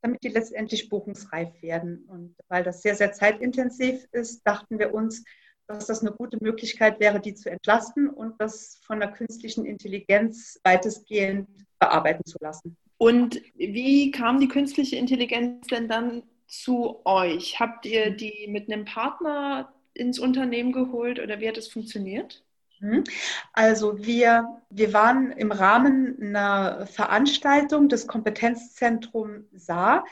damit 0.00 0.24
die 0.24 0.28
letztendlich 0.28 0.88
buchungsreif 0.88 1.50
werden. 1.62 2.06
Und 2.08 2.34
weil 2.48 2.64
das 2.64 2.82
sehr, 2.82 2.96
sehr 2.96 3.12
zeitintensiv 3.12 4.06
ist, 4.10 4.42
dachten 4.46 4.78
wir 4.78 4.94
uns, 4.94 5.22
dass 5.68 5.86
das 5.86 6.00
eine 6.00 6.12
gute 6.12 6.38
Möglichkeit 6.40 6.98
wäre, 6.98 7.20
die 7.20 7.34
zu 7.34 7.50
entlasten 7.50 8.08
und 8.08 8.40
das 8.40 8.80
von 8.82 9.00
der 9.00 9.12
künstlichen 9.12 9.66
Intelligenz 9.66 10.58
weitestgehend 10.64 11.48
bearbeiten 11.78 12.24
zu 12.24 12.38
lassen. 12.40 12.76
Und 12.98 13.42
wie 13.54 14.10
kam 14.10 14.40
die 14.40 14.48
künstliche 14.48 14.96
Intelligenz 14.96 15.66
denn 15.66 15.88
dann 15.88 16.22
zu 16.46 17.04
euch? 17.04 17.60
Habt 17.60 17.84
ihr 17.84 18.10
die 18.10 18.46
mit 18.48 18.72
einem 18.72 18.86
Partner 18.86 19.74
ins 19.92 20.18
Unternehmen 20.18 20.72
geholt 20.72 21.18
oder 21.20 21.40
wie 21.40 21.48
hat 21.48 21.58
es 21.58 21.68
funktioniert? 21.68 22.45
Mhm. 22.80 23.04
Also 23.52 24.04
wir, 24.04 24.62
wir 24.70 24.92
waren 24.92 25.32
im 25.32 25.52
Rahmen 25.52 26.16
einer 26.20 26.86
Veranstaltung 26.86 27.88
des 27.88 28.06
Kompetenzzentrums 28.06 29.44
Saar, 29.52 30.04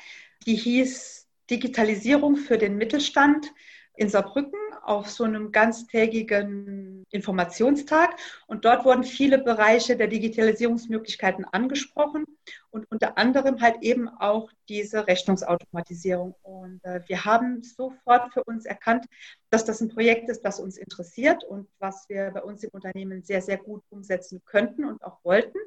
die 0.47 0.56
hieß 0.56 1.28
Digitalisierung 1.50 2.37
für 2.37 2.59
den 2.59 2.76
Mittelstand 2.76 3.52
in 3.97 4.09
Saarbrücken 4.09 4.59
auf 4.86 5.10
so 5.10 5.24
einem 5.24 5.52
ganztägigen 5.52 7.04
Informationstag. 7.10 8.16
Und 8.46 8.64
dort 8.64 8.84
wurden 8.84 9.04
viele 9.04 9.38
Bereiche 9.38 9.96
der 9.96 10.08
Digitalisierungsmöglichkeiten 10.08 11.44
angesprochen 11.44 12.24
und 12.70 12.90
unter 12.90 13.16
anderem 13.18 13.60
halt 13.60 13.82
eben 13.82 14.08
auch 14.08 14.50
diese 14.68 15.06
Rechnungsautomatisierung. 15.06 16.34
Und 16.42 16.84
äh, 16.84 17.00
wir 17.06 17.24
haben 17.24 17.62
sofort 17.62 18.32
für 18.32 18.42
uns 18.44 18.66
erkannt, 18.66 19.06
dass 19.50 19.64
das 19.64 19.80
ein 19.80 19.88
Projekt 19.88 20.28
ist, 20.28 20.42
das 20.42 20.58
uns 20.58 20.76
interessiert 20.76 21.44
und 21.44 21.68
was 21.78 22.08
wir 22.08 22.32
bei 22.32 22.42
uns 22.42 22.64
im 22.64 22.70
Unternehmen 22.72 23.22
sehr, 23.22 23.40
sehr 23.42 23.58
gut 23.58 23.82
umsetzen 23.90 24.42
könnten 24.44 24.84
und 24.84 25.04
auch 25.04 25.24
wollten. 25.24 25.58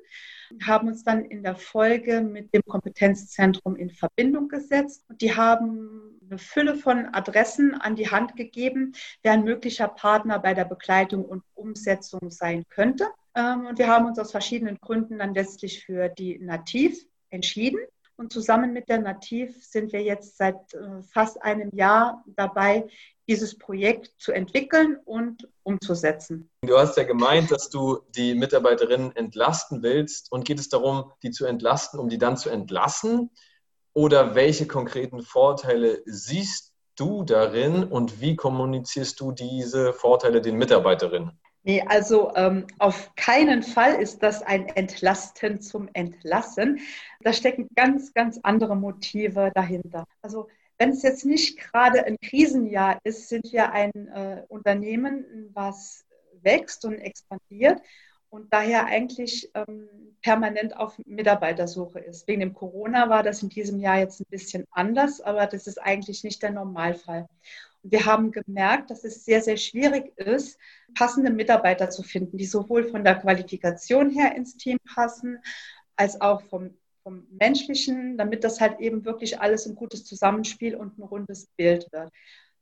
Haben 0.65 0.89
uns 0.89 1.03
dann 1.03 1.24
in 1.24 1.43
der 1.43 1.55
Folge 1.55 2.21
mit 2.21 2.53
dem 2.53 2.62
Kompetenzzentrum 2.67 3.77
in 3.77 3.89
Verbindung 3.89 4.50
gesetzt. 4.50 5.05
Und 5.07 5.21
die 5.21 5.33
haben 5.33 6.07
eine 6.29 6.38
Fülle 6.38 6.75
von 6.75 7.13
Adressen 7.13 7.74
an 7.74 7.96
die 7.96 8.10
Hand 8.10 8.36
gegeben, 8.36 8.93
wer 9.24 9.34
ein 9.34 9.43
möglicher 9.43 9.88
Partner 9.88 10.39
bei 10.39 10.53
der 10.53 10.65
Begleitung 10.65 11.25
und 11.25 11.43
Umsetzung 11.55 12.31
sein 12.31 12.63
könnte. 12.69 13.07
Ähm, 13.36 13.67
und 13.67 13.77
wir 13.77 13.88
haben 13.88 14.05
uns 14.05 14.19
aus 14.19 14.31
verschiedenen 14.31 14.77
Gründen 14.79 15.19
dann 15.19 15.34
letztlich 15.34 15.86
für 15.86 16.10
die 16.10 16.39
Nativ 16.39 17.05
entschieden. 17.29 17.79
Und 18.15 18.34
zusammen 18.34 18.74
mit 18.74 18.89
der 18.89 19.00
Nativ 19.00 19.63
sind 19.63 19.93
wir 19.93 20.01
jetzt 20.01 20.38
seit 20.38 20.74
äh, 20.74 21.03
fast 21.03 21.41
einem 21.43 21.69
Jahr 21.75 22.24
dabei, 22.25 22.88
dieses 23.29 23.57
Projekt 23.57 24.12
zu 24.17 24.31
entwickeln 24.31 24.98
und 25.05 25.48
umzusetzen. 25.63 26.50
Du 26.62 26.77
hast 26.77 26.98
ja 26.98 27.03
gemeint, 27.03 27.51
dass 27.51 27.69
du 27.69 28.00
die 28.15 28.34
Mitarbeiterinnen 28.34 29.15
entlasten 29.15 29.84
willst. 29.84 30.31
Und 30.31 30.46
geht 30.46 30.60
es 30.60 30.69
darum, 30.69 31.12
die 31.22 31.31
zu 31.31 31.46
entlasten, 31.46 32.00
um 32.00 32.10
die 32.10 32.17
dann 32.17 32.38
zu 32.38 32.50
entlassen? 32.50 33.29
Oder 33.98 34.36
welche 34.36 34.68
konkreten 34.68 35.24
Vorteile 35.24 36.04
siehst 36.06 36.72
du 36.98 37.24
darin 37.24 37.84
und 37.84 38.22
wie 38.22 38.36
kommunizierst 38.36 39.20
du 39.20 39.32
diese 39.32 39.92
Vorteile 39.92 40.39
den 40.39 40.56
Mitarbeiterinnen? 40.56 41.32
Nee, 41.63 41.84
also 41.88 42.32
ähm, 42.36 42.68
auf 42.77 43.16
keinen 43.16 43.63
Fall 43.63 43.96
ist 43.96 44.22
das 44.22 44.44
ein 44.44 44.68
Entlasten 44.68 45.62
zum 45.62 45.89
Entlassen. 45.94 46.80
Da 47.22 47.34
stecken 47.34 47.70
ganz, 47.75 48.13
ganz 48.13 48.39
andere 48.44 48.75
Motive 48.75 49.50
dahinter. 49.56 50.06
Also 50.22 50.48
wenn 50.77 50.92
es 50.92 51.01
jetzt 51.01 51.25
nicht 51.25 51.58
gerade 51.58 52.06
ein 52.06 52.18
Krisenjahr 52.20 53.00
ist, 53.04 53.30
sind 53.30 53.51
wir 53.51 53.72
ein 53.72 53.92
äh, 54.10 54.44
Unternehmen, 54.48 55.50
was 55.56 56.06
wächst 56.44 56.86
und 56.86 57.00
expandiert 57.00 57.82
und 58.38 58.53
daher 58.53 58.86
eigentlich 58.86 59.50
ähm, 59.56 59.89
permanent 60.22 60.77
auf 60.77 61.00
Mitarbeitersuche 61.06 62.00
ist. 62.00 62.27
Wegen 62.27 62.41
dem 62.41 62.53
Corona 62.53 63.10
war 63.10 63.24
das 63.24 63.41
in 63.41 63.50
diesem 63.50 63.79
Jahr 63.79 63.98
jetzt 63.98 64.20
ein 64.20 64.27
bisschen 64.29 64.65
anders, 64.72 65.22
aber 65.22 65.48
das 65.48 65.65
ist 65.65 65.82
eigentlich 65.82 66.24
nicht 66.24 66.44
der 66.44 66.51
Normalfall. 66.51 67.27
Und 67.82 67.91
wir 67.91 68.06
haben 68.06 68.32
gemerkt, 68.32 68.91
dass 68.91 69.03
es 69.03 69.25
sehr, 69.25 69.41
sehr 69.41 69.58
schwierig 69.58 70.15
ist, 70.17 70.60
passende 70.96 71.32
Mitarbeiter 71.32 71.89
zu 71.89 72.03
finden, 72.03 72.38
die 72.38 72.46
sowohl 72.46 72.84
von 72.84 73.03
der 73.03 73.15
Qualifikation 73.15 74.12
her 74.12 74.36
ins 74.36 74.56
Team 74.56 74.77
passen, 74.94 75.39
als 75.96 76.22
auch 76.22 76.41
vom, 76.44 76.77
vom 77.01 77.25
menschlichen, 77.32 78.20
damit 78.20 78.44
das 78.44 78.62
halt 78.62 78.79
eben 78.79 79.03
wirklich 79.03 79.39
alles 79.39 79.65
ein 79.65 79.75
gutes 79.75 80.06
Zusammenspiel 80.06 80.75
und 80.75 81.00
ein 81.00 81.03
rundes 81.03 81.48
Bild 81.58 81.88
wird. 81.91 82.12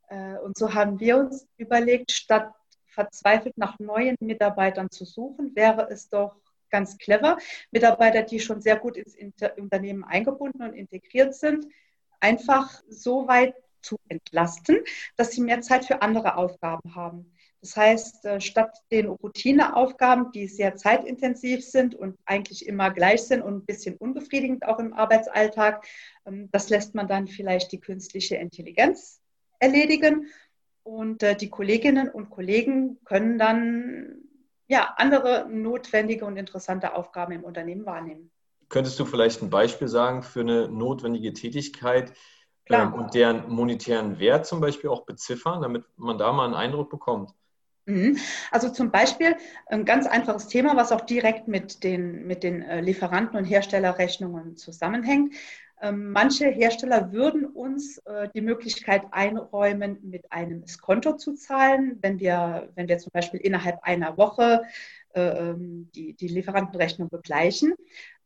Äh, 0.07 0.37
und 0.37 0.57
so 0.57 0.73
haben 0.73 1.01
wir 1.01 1.17
uns 1.17 1.47
überlegt, 1.57 2.11
statt 2.11 2.53
verzweifelt 2.95 3.57
nach 3.57 3.77
neuen 3.79 4.15
Mitarbeitern 4.19 4.89
zu 4.89 5.05
suchen, 5.05 5.55
wäre 5.55 5.87
es 5.91 6.09
doch 6.09 6.35
ganz 6.71 6.97
clever, 6.97 7.37
Mitarbeiter, 7.71 8.23
die 8.23 8.39
schon 8.39 8.61
sehr 8.61 8.77
gut 8.77 8.97
ins 8.97 9.15
Unternehmen 9.57 10.03
eingebunden 10.03 10.63
und 10.63 10.73
integriert 10.73 11.35
sind, 11.35 11.67
einfach 12.19 12.81
so 12.89 13.27
weit 13.27 13.53
zu 13.81 13.97
entlasten, 14.09 14.79
dass 15.15 15.31
sie 15.31 15.41
mehr 15.41 15.61
Zeit 15.61 15.85
für 15.85 16.01
andere 16.01 16.37
Aufgaben 16.37 16.95
haben. 16.95 17.31
Das 17.61 17.77
heißt, 17.77 18.25
äh, 18.25 18.41
statt 18.41 18.77
den 18.91 19.07
Routineaufgaben, 19.07 20.31
die 20.31 20.47
sehr 20.47 20.75
zeitintensiv 20.75 21.63
sind 21.65 21.95
und 21.95 22.17
eigentlich 22.25 22.67
immer 22.67 22.91
gleich 22.91 23.23
sind 23.23 23.41
und 23.41 23.55
ein 23.55 23.65
bisschen 23.65 23.95
unbefriedigend 23.97 24.65
auch 24.67 24.79
im 24.79 24.93
Arbeitsalltag, 24.93 25.85
ähm, 26.25 26.49
das 26.51 26.69
lässt 26.69 26.93
man 26.93 27.07
dann 27.07 27.27
vielleicht 27.27 27.71
die 27.71 27.79
künstliche 27.79 28.35
Intelligenz 28.35 29.21
erledigen 29.59 30.27
und 30.85 31.23
äh, 31.23 31.35
die 31.35 31.49
Kolleginnen 31.49 32.09
und 32.09 32.29
Kollegen 32.29 32.99
können 33.05 33.37
dann 33.37 34.21
ja, 34.67 34.93
andere 34.97 35.47
notwendige 35.49 36.25
und 36.25 36.37
interessante 36.37 36.95
Aufgaben 36.95 37.33
im 37.33 37.43
Unternehmen 37.43 37.85
wahrnehmen. 37.85 38.31
Könntest 38.69 38.99
du 38.99 39.05
vielleicht 39.05 39.41
ein 39.41 39.49
Beispiel 39.49 39.87
sagen 39.87 40.23
für 40.23 40.41
eine 40.41 40.67
notwendige 40.67 41.33
Tätigkeit 41.33 42.13
ähm, 42.69 42.93
und 42.93 43.13
deren 43.13 43.49
monetären 43.49 44.19
Wert 44.19 44.45
zum 44.45 44.59
Beispiel 44.61 44.89
auch 44.89 45.05
beziffern, 45.05 45.61
damit 45.61 45.85
man 45.97 46.17
da 46.17 46.31
mal 46.31 46.45
einen 46.45 46.55
Eindruck 46.55 46.89
bekommt? 46.89 47.31
Mhm. 47.85 48.17
Also 48.49 48.69
zum 48.69 48.89
Beispiel 48.89 49.35
ein 49.67 49.85
ganz 49.85 50.07
einfaches 50.07 50.47
Thema, 50.47 50.75
was 50.75 50.91
auch 50.91 51.01
direkt 51.01 51.47
mit 51.47 51.83
den, 51.83 52.25
mit 52.25 52.43
den 52.43 52.63
äh, 52.63 52.81
Lieferanten- 52.81 53.37
und 53.37 53.45
Herstellerrechnungen 53.45 54.57
zusammenhängt. 54.57 55.35
Ähm, 55.81 56.11
manche 56.11 56.47
Hersteller 56.47 57.11
würden 57.11 57.45
uns 57.45 57.97
äh, 57.99 58.29
die 58.33 58.41
Möglichkeit 58.41 59.03
einräumen, 59.11 59.97
mit 60.03 60.31
einem 60.31 60.65
Skonto 60.65 61.17
zu 61.17 61.33
zahlen, 61.33 61.97
wenn 62.01 62.19
wir, 62.19 62.69
wenn 62.75 62.87
wir 62.87 62.97
zum 62.97 63.11
Beispiel 63.11 63.41
innerhalb 63.41 63.83
einer 63.83 64.17
Woche 64.17 64.63
äh, 65.13 65.21
ähm, 65.21 65.89
die, 65.93 66.13
die 66.13 66.27
Lieferantenrechnung 66.27 67.09
begleichen. 67.09 67.73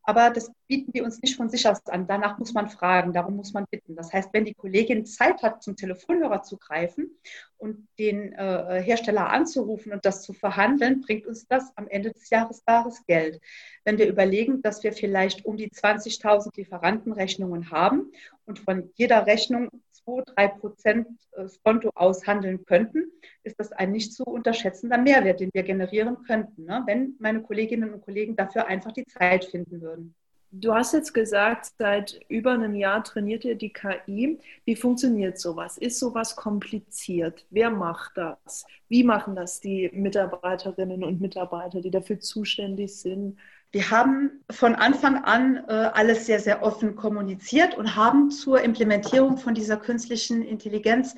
Aber 0.02 0.30
das 0.30 0.50
bieten 0.66 0.92
die 0.92 1.02
uns 1.02 1.20
nicht 1.20 1.36
von 1.36 1.50
sich 1.50 1.68
aus 1.68 1.86
an. 1.86 2.06
Danach 2.06 2.38
muss 2.38 2.54
man 2.54 2.68
fragen, 2.68 3.12
darum 3.12 3.36
muss 3.36 3.52
man 3.52 3.66
bitten. 3.70 3.96
Das 3.96 4.12
heißt, 4.12 4.30
wenn 4.32 4.44
die 4.44 4.54
Kollegin 4.54 5.04
Zeit 5.04 5.42
hat, 5.42 5.62
zum 5.62 5.76
Telefonhörer 5.76 6.42
zu 6.42 6.56
greifen 6.56 7.10
und 7.58 7.86
den 7.98 8.32
äh, 8.32 8.82
Hersteller 8.82 9.28
anzurufen 9.28 9.92
und 9.92 10.04
das 10.04 10.22
zu 10.22 10.32
verhandeln, 10.32 11.02
bringt 11.02 11.26
uns 11.26 11.46
das 11.46 11.76
am 11.76 11.86
Ende 11.88 12.12
des 12.12 12.30
Jahres 12.30 12.62
bares 12.62 13.04
Geld. 13.06 13.40
Wenn 13.84 13.98
wir 13.98 14.08
überlegen, 14.08 14.62
dass 14.62 14.82
wir 14.82 14.92
vielleicht 14.92 15.44
um 15.44 15.56
die 15.56 15.70
20.000 15.70 16.56
Lieferantenrechnungen 16.56 17.70
haben 17.70 18.10
und 18.46 18.58
von 18.58 18.90
jeder 18.94 19.26
Rechnung 19.26 19.70
2, 20.16 20.22
3 20.34 20.48
Prozent 20.48 21.08
das 21.32 21.56
äh, 21.56 21.58
Konto 21.64 21.90
aushandeln 21.94 22.64
könnten, 22.64 23.10
ist 23.42 23.58
das 23.58 23.72
ein 23.72 23.92
nicht 23.92 24.12
zu 24.12 24.24
unterschätzender 24.24 24.98
Mehrwert, 24.98 25.40
den 25.40 25.50
wir 25.52 25.62
generieren 25.62 26.22
könnten, 26.24 26.64
ne? 26.64 26.82
wenn 26.86 27.14
meine 27.18 27.42
Kolleginnen 27.42 27.92
und 27.92 28.02
Kollegen 28.02 28.36
dafür 28.36 28.66
einfach 28.66 28.92
die 28.92 29.04
Zeit 29.06 29.44
finden 29.44 29.80
würden. 29.80 30.14
Du 30.52 30.74
hast 30.74 30.94
jetzt 30.94 31.14
gesagt, 31.14 31.70
seit 31.78 32.18
über 32.26 32.50
einem 32.50 32.74
Jahr 32.74 33.04
trainiert 33.04 33.44
ihr 33.44 33.54
die 33.54 33.72
KI. 33.72 34.36
Wie 34.64 34.74
funktioniert 34.74 35.38
sowas? 35.38 35.78
Ist 35.78 36.00
sowas 36.00 36.34
kompliziert? 36.34 37.46
Wer 37.50 37.70
macht 37.70 38.16
das? 38.16 38.64
Wie 38.88 39.04
machen 39.04 39.36
das 39.36 39.60
die 39.60 39.90
Mitarbeiterinnen 39.92 41.04
und 41.04 41.20
Mitarbeiter, 41.20 41.80
die 41.80 41.92
dafür 41.92 42.18
zuständig 42.18 42.96
sind? 42.96 43.38
Wir 43.72 43.88
haben 43.90 44.44
von 44.50 44.74
Anfang 44.74 45.22
an 45.22 45.64
äh, 45.68 45.72
alles 45.72 46.26
sehr, 46.26 46.40
sehr 46.40 46.62
offen 46.62 46.96
kommuniziert 46.96 47.76
und 47.78 47.94
haben 47.94 48.32
zur 48.32 48.60
Implementierung 48.62 49.38
von 49.38 49.54
dieser 49.54 49.76
künstlichen 49.76 50.42
Intelligenz 50.42 51.14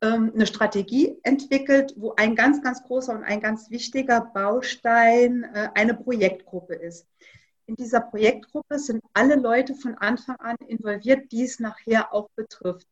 ähm, 0.00 0.32
eine 0.34 0.46
Strategie 0.46 1.16
entwickelt, 1.22 1.94
wo 1.96 2.12
ein 2.16 2.34
ganz, 2.34 2.60
ganz 2.60 2.82
großer 2.82 3.14
und 3.14 3.22
ein 3.22 3.40
ganz 3.40 3.70
wichtiger 3.70 4.20
Baustein 4.20 5.44
äh, 5.54 5.68
eine 5.74 5.94
Projektgruppe 5.94 6.74
ist. 6.74 7.06
In 7.66 7.76
dieser 7.76 8.00
Projektgruppe 8.00 8.80
sind 8.80 9.04
alle 9.14 9.36
Leute 9.36 9.76
von 9.76 9.94
Anfang 9.94 10.36
an 10.40 10.56
involviert, 10.66 11.30
die 11.30 11.44
es 11.44 11.60
nachher 11.60 12.12
auch 12.12 12.28
betrifft. 12.34 12.88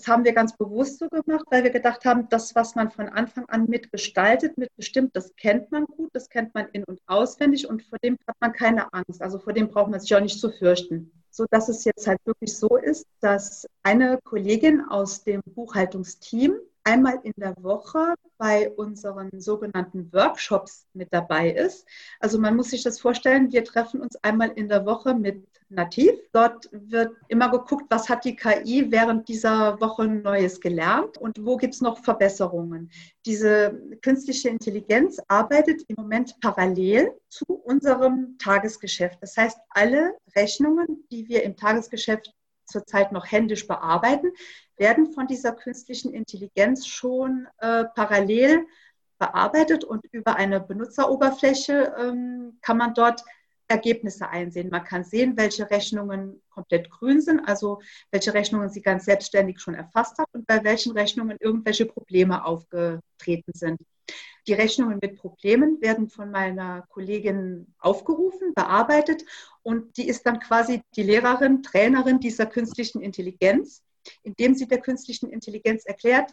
Das 0.00 0.08
haben 0.08 0.24
wir 0.24 0.32
ganz 0.32 0.56
bewusst 0.56 0.98
so 0.98 1.10
gemacht, 1.10 1.44
weil 1.50 1.62
wir 1.62 1.68
gedacht 1.68 2.06
haben, 2.06 2.26
das, 2.30 2.54
was 2.54 2.74
man 2.74 2.90
von 2.90 3.10
Anfang 3.10 3.44
an 3.50 3.66
mitgestaltet, 3.66 4.56
mitbestimmt, 4.56 5.14
das 5.14 5.36
kennt 5.36 5.70
man 5.72 5.84
gut, 5.84 6.08
das 6.14 6.30
kennt 6.30 6.54
man 6.54 6.68
in- 6.72 6.84
und 6.84 7.02
auswendig 7.06 7.68
und 7.68 7.82
vor 7.82 7.98
dem 8.02 8.16
hat 8.26 8.36
man 8.40 8.54
keine 8.54 8.90
Angst. 8.94 9.20
Also 9.20 9.38
vor 9.38 9.52
dem 9.52 9.68
braucht 9.68 9.90
man 9.90 10.00
sich 10.00 10.14
auch 10.14 10.20
nicht 10.20 10.40
zu 10.40 10.50
fürchten. 10.50 11.12
So 11.30 11.44
dass 11.50 11.68
es 11.68 11.84
jetzt 11.84 12.06
halt 12.06 12.18
wirklich 12.24 12.56
so 12.56 12.78
ist, 12.78 13.06
dass 13.20 13.66
eine 13.82 14.18
Kollegin 14.24 14.80
aus 14.88 15.22
dem 15.22 15.42
Buchhaltungsteam 15.44 16.54
einmal 16.90 17.20
in 17.22 17.32
der 17.36 17.54
Woche 17.62 18.14
bei 18.36 18.68
unseren 18.70 19.28
sogenannten 19.40 20.12
Workshops 20.12 20.86
mit 20.92 21.08
dabei 21.12 21.50
ist. 21.50 21.86
Also 22.18 22.38
man 22.40 22.56
muss 22.56 22.70
sich 22.70 22.82
das 22.82 22.98
vorstellen, 22.98 23.52
wir 23.52 23.64
treffen 23.64 24.00
uns 24.00 24.16
einmal 24.24 24.50
in 24.50 24.68
der 24.68 24.84
Woche 24.86 25.14
mit 25.14 25.46
Nativ. 25.68 26.10
Dort 26.32 26.68
wird 26.72 27.14
immer 27.28 27.48
geguckt, 27.48 27.84
was 27.90 28.08
hat 28.08 28.24
die 28.24 28.34
KI 28.34 28.90
während 28.90 29.28
dieser 29.28 29.80
Woche 29.80 30.04
Neues 30.04 30.60
gelernt 30.60 31.16
und 31.18 31.44
wo 31.46 31.56
gibt 31.56 31.74
es 31.74 31.80
noch 31.80 31.98
Verbesserungen. 32.02 32.90
Diese 33.24 33.80
künstliche 34.02 34.48
Intelligenz 34.48 35.20
arbeitet 35.28 35.82
im 35.86 35.94
Moment 35.96 36.34
parallel 36.40 37.12
zu 37.28 37.44
unserem 37.46 38.36
Tagesgeschäft. 38.38 39.18
Das 39.20 39.36
heißt, 39.36 39.58
alle 39.70 40.16
Rechnungen, 40.34 41.06
die 41.12 41.28
wir 41.28 41.44
im 41.44 41.56
Tagesgeschäft 41.56 42.34
zurzeit 42.70 43.12
noch 43.12 43.30
händisch 43.30 43.66
bearbeiten, 43.66 44.32
werden 44.76 45.12
von 45.12 45.26
dieser 45.26 45.52
künstlichen 45.52 46.12
Intelligenz 46.12 46.86
schon 46.86 47.46
äh, 47.58 47.84
parallel 47.94 48.66
bearbeitet 49.18 49.84
und 49.84 50.04
über 50.12 50.36
eine 50.36 50.60
Benutzeroberfläche 50.60 51.94
ähm, 51.98 52.58
kann 52.62 52.78
man 52.78 52.94
dort 52.94 53.22
Ergebnisse 53.68 54.28
einsehen. 54.28 54.68
Man 54.70 54.84
kann 54.84 55.04
sehen, 55.04 55.36
welche 55.36 55.70
Rechnungen 55.70 56.42
komplett 56.50 56.90
grün 56.90 57.20
sind, 57.20 57.40
also 57.46 57.80
welche 58.10 58.34
Rechnungen 58.34 58.68
sie 58.68 58.82
ganz 58.82 59.04
selbstständig 59.04 59.60
schon 59.60 59.74
erfasst 59.74 60.18
hat 60.18 60.26
und 60.32 60.46
bei 60.46 60.64
welchen 60.64 60.92
Rechnungen 60.92 61.36
irgendwelche 61.38 61.86
Probleme 61.86 62.44
aufgetreten 62.44 63.52
sind. 63.52 63.80
Die 64.46 64.54
Rechnungen 64.54 64.98
mit 65.00 65.18
Problemen 65.18 65.80
werden 65.80 66.08
von 66.08 66.30
meiner 66.30 66.82
Kollegin 66.88 67.74
aufgerufen, 67.78 68.54
bearbeitet 68.54 69.24
und 69.62 69.96
die 69.96 70.08
ist 70.08 70.26
dann 70.26 70.40
quasi 70.40 70.82
die 70.96 71.02
Lehrerin, 71.02 71.62
Trainerin 71.62 72.20
dieser 72.20 72.46
künstlichen 72.46 73.00
Intelligenz, 73.00 73.82
indem 74.22 74.54
sie 74.54 74.66
der 74.66 74.80
künstlichen 74.80 75.28
Intelligenz 75.28 75.84
erklärt, 75.84 76.32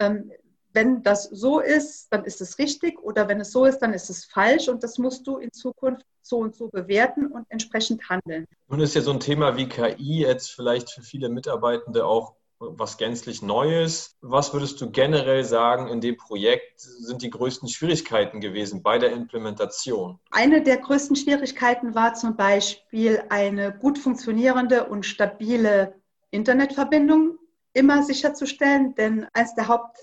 ähm, 0.00 0.30
wenn 0.76 1.02
das 1.02 1.24
so 1.24 1.60
ist, 1.60 2.12
dann 2.12 2.24
ist 2.24 2.40
es 2.42 2.58
richtig 2.58 3.02
oder 3.02 3.28
wenn 3.28 3.40
es 3.40 3.50
so 3.50 3.64
ist, 3.64 3.78
dann 3.78 3.94
ist 3.94 4.10
es 4.10 4.26
falsch 4.26 4.68
und 4.68 4.84
das 4.84 4.98
musst 4.98 5.26
du 5.26 5.38
in 5.38 5.50
Zukunft 5.50 6.04
so 6.20 6.36
und 6.38 6.54
so 6.54 6.68
bewerten 6.68 7.28
und 7.28 7.46
entsprechend 7.48 8.08
handeln. 8.10 8.46
Nun 8.68 8.80
ist 8.80 8.94
ja 8.94 9.00
so 9.00 9.10
ein 9.10 9.20
Thema 9.20 9.56
wie 9.56 9.68
KI 9.68 10.20
jetzt 10.20 10.52
vielleicht 10.52 10.90
für 10.90 11.02
viele 11.02 11.30
Mitarbeitende 11.30 12.04
auch 12.04 12.34
was 12.58 12.96
gänzlich 12.96 13.42
Neues. 13.42 14.16
Was 14.20 14.52
würdest 14.52 14.80
du 14.80 14.90
generell 14.90 15.44
sagen, 15.44 15.88
in 15.88 16.00
dem 16.00 16.16
Projekt 16.16 16.80
sind 16.80 17.22
die 17.22 17.30
größten 17.30 17.68
Schwierigkeiten 17.68 18.40
gewesen 18.40 18.82
bei 18.82 18.98
der 18.98 19.12
Implementation? 19.12 20.18
Eine 20.30 20.62
der 20.62 20.78
größten 20.78 21.16
Schwierigkeiten 21.16 21.94
war 21.94 22.14
zum 22.14 22.36
Beispiel 22.36 23.22
eine 23.28 23.76
gut 23.76 23.98
funktionierende 23.98 24.86
und 24.86 25.04
stabile 25.04 25.94
Internetverbindung 26.30 27.38
immer 27.72 28.02
sicherzustellen, 28.02 28.94
denn 28.94 29.26
eines 29.34 29.54
der 29.54 29.68
Haupt 29.68 29.98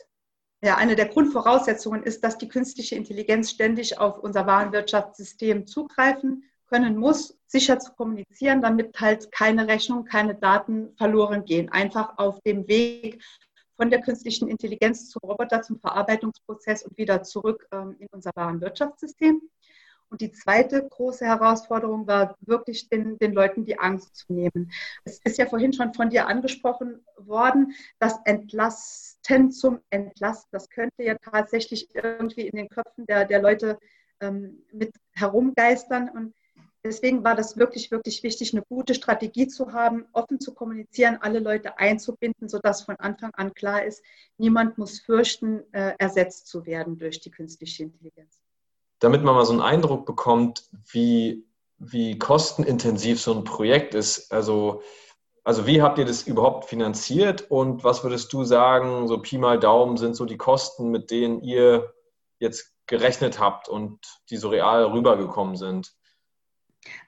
ja, 0.63 0.77
eine 0.77 0.95
der 0.95 1.07
Grundvoraussetzungen 1.07 2.03
ist, 2.03 2.23
dass 2.23 2.37
die 2.37 2.47
künstliche 2.47 2.95
Intelligenz 2.95 3.49
ständig 3.49 3.99
auf 3.99 4.17
unser 4.19 4.47
Warenwirtschaftssystem 4.47 5.67
zugreifen 5.67 6.45
können 6.67 6.97
muss, 6.97 7.37
sicher 7.47 7.79
zu 7.79 7.93
kommunizieren, 7.93 8.61
damit 8.61 8.99
halt 8.99 9.31
keine 9.31 9.67
Rechnung, 9.67 10.05
keine 10.05 10.35
Daten 10.35 10.95
verloren 10.97 11.45
gehen. 11.45 11.69
Einfach 11.69 12.17
auf 12.17 12.41
dem 12.41 12.67
Weg 12.67 13.23
von 13.75 13.89
der 13.89 14.01
künstlichen 14.01 14.47
Intelligenz 14.47 15.09
zum 15.09 15.21
Roboter, 15.23 15.61
zum 15.61 15.79
Verarbeitungsprozess 15.79 16.83
und 16.83 16.97
wieder 16.97 17.23
zurück 17.23 17.67
ähm, 17.71 17.95
in 17.99 18.07
unser 18.11 18.31
Warenwirtschaftssystem. 18.35 19.41
Und 20.13 20.21
die 20.21 20.31
zweite 20.31 20.87
große 20.87 21.25
Herausforderung 21.25 22.05
war 22.05 22.35
wirklich 22.41 22.87
den, 22.87 23.17
den 23.17 23.33
Leuten 23.33 23.65
die 23.65 23.79
Angst 23.79 24.15
zu 24.15 24.31
nehmen. 24.31 24.71
Es 25.05 25.19
ist 25.23 25.39
ja 25.39 25.47
vorhin 25.47 25.73
schon 25.73 25.95
von 25.95 26.11
dir 26.11 26.27
angesprochen 26.27 27.03
worden, 27.17 27.73
das 27.97 28.19
Entlasten 28.25 29.51
zum 29.51 29.79
Entlasten, 29.89 30.49
das 30.51 30.69
könnte 30.69 31.01
ja 31.01 31.15
tatsächlich 31.17 31.95
irgendwie 31.95 32.47
in 32.47 32.55
den 32.55 32.69
Köpfen 32.69 33.07
der, 33.07 33.25
der 33.25 33.41
Leute 33.41 33.79
ähm, 34.19 34.63
mit 34.71 34.93
herumgeistern. 35.13 36.09
Und 36.09 36.35
deswegen 36.83 37.23
war 37.23 37.35
das 37.35 37.57
wirklich, 37.57 37.91
wirklich 37.91 38.23
wichtig, 38.23 38.53
eine 38.53 38.63
gute 38.63 38.93
Strategie 38.93 39.47
zu 39.47 39.73
haben, 39.73 40.05
offen 40.13 40.39
zu 40.39 40.53
kommunizieren, 40.53 41.17
alle 41.21 41.39
Leute 41.39 41.77
einzubinden, 41.77 42.49
sodass 42.49 42.83
von 42.83 42.95
Anfang 42.97 43.31
an 43.33 43.53
klar 43.53 43.83
ist, 43.83 44.03
niemand 44.37 44.77
muss 44.77 44.99
fürchten, 44.99 45.63
äh, 45.73 45.93
ersetzt 45.97 46.47
zu 46.47 46.65
werden 46.65 46.97
durch 46.97 47.19
die 47.19 47.31
künstliche 47.31 47.83
Intelligenz 47.83 48.43
damit 49.03 49.21
man 49.21 49.35
mal 49.35 49.45
so 49.45 49.51
einen 49.51 49.61
Eindruck 49.61 50.05
bekommt, 50.05 50.63
wie, 50.89 51.45
wie 51.77 52.17
kostenintensiv 52.17 53.19
so 53.19 53.33
ein 53.33 53.43
Projekt 53.43 53.95
ist. 53.95 54.31
Also, 54.31 54.81
also 55.43 55.67
wie 55.67 55.81
habt 55.81 55.99
ihr 55.99 56.05
das 56.05 56.23
überhaupt 56.23 56.65
finanziert 56.65 57.51
und 57.51 57.83
was 57.83 58.03
würdest 58.05 58.31
du 58.31 58.45
sagen, 58.45 59.09
so 59.09 59.17
Pi 59.17 59.37
mal 59.37 59.59
Daumen 59.59 59.97
sind 59.97 60.15
so 60.15 60.23
die 60.23 60.37
Kosten, 60.37 60.89
mit 60.89 61.11
denen 61.11 61.41
ihr 61.41 61.93
jetzt 62.39 62.73
gerechnet 62.87 63.39
habt 63.39 63.67
und 63.67 63.99
die 64.29 64.37
so 64.37 64.47
real 64.47 64.85
rübergekommen 64.85 65.57
sind? 65.57 65.93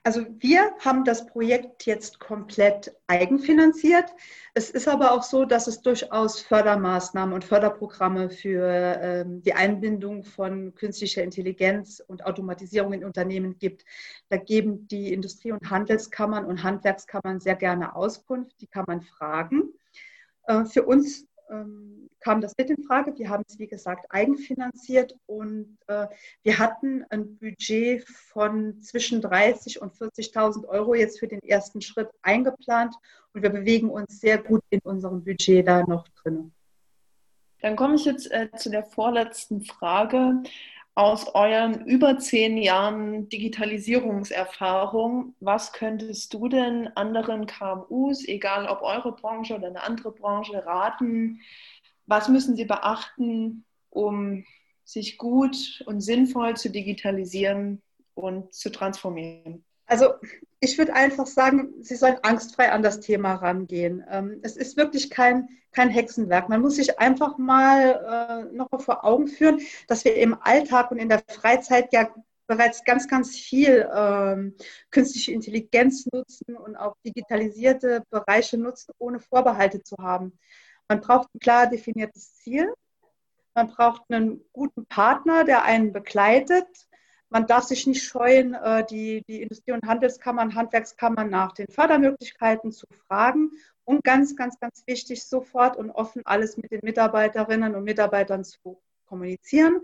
Also 0.02 0.24
wir 0.38 0.72
haben 0.80 1.04
das 1.04 1.26
Projekt 1.26 1.84
jetzt 1.86 2.18
komplett 2.18 2.94
eigenfinanziert. 3.06 4.06
Es 4.54 4.70
ist 4.70 4.88
aber 4.88 5.12
auch 5.12 5.22
so, 5.22 5.44
dass 5.44 5.66
es 5.66 5.82
durchaus 5.82 6.40
Fördermaßnahmen 6.40 7.34
und 7.34 7.44
Förderprogramme 7.44 8.30
für 8.30 8.66
ähm, 9.00 9.42
die 9.42 9.54
Einbindung 9.54 10.24
von 10.24 10.74
künstlicher 10.74 11.22
Intelligenz 11.22 12.02
und 12.06 12.24
Automatisierung 12.24 12.92
in 12.92 13.04
Unternehmen 13.04 13.58
gibt. 13.58 13.84
Da 14.28 14.36
geben 14.36 14.88
die 14.88 15.12
Industrie- 15.12 15.52
und 15.52 15.68
Handelskammern 15.68 16.46
und 16.46 16.62
Handwerkskammern 16.62 17.40
sehr 17.40 17.56
gerne 17.56 17.94
Auskunft. 17.94 18.60
Die 18.60 18.66
kann 18.66 18.84
man 18.86 19.02
fragen. 19.02 19.72
Äh, 20.46 20.64
für 20.64 20.84
uns 20.84 21.26
ähm, 21.50 22.08
kam 22.20 22.40
das 22.40 22.56
nicht 22.56 22.70
in 22.70 22.82
Frage. 22.82 23.16
Wir 23.16 23.28
haben 23.28 23.44
es, 23.46 23.58
wie 23.58 23.66
gesagt, 23.66 24.06
eigenfinanziert 24.10 25.16
und 25.26 25.76
äh, 25.86 26.06
wir 26.42 26.58
hatten 26.58 27.04
ein 27.10 27.36
Budget 27.38 28.06
von 28.08 28.80
zwischen 28.80 29.20
30 29.20 29.80
und 29.80 29.94
40.000 29.94 30.66
Euro 30.66 30.94
jetzt 30.94 31.18
für 31.18 31.28
den 31.28 31.40
ersten 31.42 31.80
Schritt 31.80 32.10
eingeplant 32.22 32.94
und 33.32 33.42
wir 33.42 33.50
bewegen 33.50 33.90
uns 33.90 34.20
sehr 34.20 34.38
gut 34.38 34.62
in 34.70 34.80
unserem 34.80 35.24
Budget 35.24 35.66
da 35.66 35.82
noch 35.82 36.08
drin. 36.22 36.52
Dann 37.60 37.76
komme 37.76 37.94
ich 37.94 38.04
jetzt 38.04 38.30
äh, 38.30 38.50
zu 38.56 38.70
der 38.70 38.84
vorletzten 38.84 39.62
Frage 39.62 40.42
aus 40.96 41.34
euren 41.34 41.84
über 41.84 42.18
zehn 42.18 42.56
Jahren 42.56 43.28
Digitalisierungserfahrung, 43.28 45.34
was 45.40 45.74
könntest 45.74 46.32
du 46.32 46.48
denn 46.48 46.88
anderen 46.96 47.46
KMUs, 47.46 48.26
egal 48.26 48.66
ob 48.66 48.80
eure 48.80 49.12
Branche 49.12 49.54
oder 49.54 49.68
eine 49.68 49.82
andere 49.82 50.10
Branche, 50.10 50.64
raten? 50.64 51.42
Was 52.06 52.28
müssen 52.28 52.56
sie 52.56 52.64
beachten, 52.64 53.66
um 53.90 54.46
sich 54.84 55.18
gut 55.18 55.84
und 55.84 56.00
sinnvoll 56.00 56.56
zu 56.56 56.70
digitalisieren 56.70 57.82
und 58.14 58.54
zu 58.54 58.70
transformieren? 58.70 59.66
Also 59.84 60.14
ich 60.60 60.78
würde 60.78 60.94
einfach 60.94 61.26
sagen, 61.26 61.74
Sie 61.80 61.96
sollen 61.96 62.18
angstfrei 62.22 62.72
an 62.72 62.82
das 62.82 63.00
Thema 63.00 63.34
rangehen. 63.34 64.04
Ähm, 64.10 64.40
es 64.42 64.56
ist 64.56 64.76
wirklich 64.76 65.10
kein, 65.10 65.48
kein 65.72 65.90
Hexenwerk. 65.90 66.48
Man 66.48 66.62
muss 66.62 66.76
sich 66.76 66.98
einfach 66.98 67.36
mal 67.38 68.48
äh, 68.50 68.56
noch 68.56 68.68
vor 68.80 69.04
Augen 69.04 69.28
führen, 69.28 69.60
dass 69.86 70.04
wir 70.04 70.16
im 70.16 70.36
Alltag 70.40 70.90
und 70.90 70.98
in 70.98 71.08
der 71.08 71.22
Freizeit 71.28 71.92
ja 71.92 72.08
bereits 72.46 72.84
ganz, 72.84 73.08
ganz 73.08 73.36
viel 73.36 73.88
ähm, 73.94 74.54
künstliche 74.90 75.32
Intelligenz 75.32 76.06
nutzen 76.12 76.56
und 76.56 76.76
auch 76.76 76.96
digitalisierte 77.04 78.02
Bereiche 78.10 78.56
nutzen, 78.56 78.92
ohne 78.98 79.20
Vorbehalte 79.20 79.82
zu 79.82 79.96
haben. 79.98 80.38
Man 80.88 81.00
braucht 81.00 81.28
ein 81.34 81.40
klar 81.40 81.66
definiertes 81.66 82.36
Ziel. 82.36 82.72
Man 83.54 83.68
braucht 83.68 84.02
einen 84.10 84.44
guten 84.52 84.86
Partner, 84.86 85.44
der 85.44 85.64
einen 85.64 85.92
begleitet 85.92 86.68
Man 87.28 87.46
darf 87.46 87.64
sich 87.64 87.86
nicht 87.86 88.04
scheuen, 88.04 88.54
äh, 88.54 88.84
die, 88.86 89.22
die 89.26 89.42
Industrie- 89.42 89.72
und 89.72 89.86
Handelskammern, 89.86 90.54
Handwerkskammern 90.54 91.28
nach 91.28 91.52
den 91.52 91.66
Fördermöglichkeiten 91.68 92.72
zu 92.72 92.86
fragen 93.08 93.50
und 93.84 94.04
ganz, 94.04 94.36
ganz, 94.36 94.58
ganz 94.60 94.82
wichtig, 94.86 95.24
sofort 95.24 95.76
und 95.76 95.90
offen 95.90 96.22
alles 96.24 96.56
mit 96.56 96.70
den 96.70 96.80
Mitarbeiterinnen 96.82 97.74
und 97.74 97.84
Mitarbeitern 97.84 98.44
zu 98.44 98.80
kommunizieren, 99.06 99.80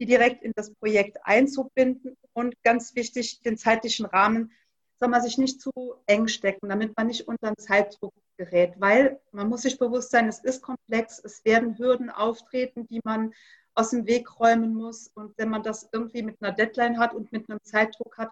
die 0.00 0.06
direkt 0.06 0.42
in 0.42 0.52
das 0.54 0.72
Projekt 0.74 1.18
einzubinden 1.22 2.16
und 2.32 2.54
ganz 2.62 2.94
wichtig, 2.94 3.40
den 3.42 3.56
zeitlichen 3.56 4.06
Rahmen 4.06 4.52
soll 4.98 5.08
man 5.08 5.22
sich 5.22 5.38
nicht 5.38 5.60
zu 5.60 5.72
eng 6.06 6.28
stecken, 6.28 6.68
damit 6.68 6.96
man 6.96 7.08
nicht 7.08 7.26
unter 7.26 7.48
den 7.48 7.58
Zeitdruck 7.58 8.14
gerät, 8.36 8.74
weil 8.78 9.20
man 9.32 9.48
muss 9.48 9.62
sich 9.62 9.78
bewusst 9.78 10.10
sein, 10.10 10.28
es 10.28 10.38
ist 10.38 10.62
komplex, 10.62 11.20
es 11.22 11.44
werden 11.44 11.78
Hürden 11.78 12.10
auftreten, 12.10 12.86
die 12.88 13.00
man 13.04 13.34
aus 13.74 13.90
dem 13.90 14.06
Weg 14.06 14.38
räumen 14.40 14.74
muss. 14.74 15.10
Und 15.14 15.36
wenn 15.36 15.48
man 15.48 15.62
das 15.62 15.88
irgendwie 15.92 16.22
mit 16.22 16.36
einer 16.40 16.52
Deadline 16.52 16.98
hat 16.98 17.14
und 17.14 17.32
mit 17.32 17.48
einem 17.48 17.60
Zeitdruck 17.64 18.18
hat, 18.18 18.30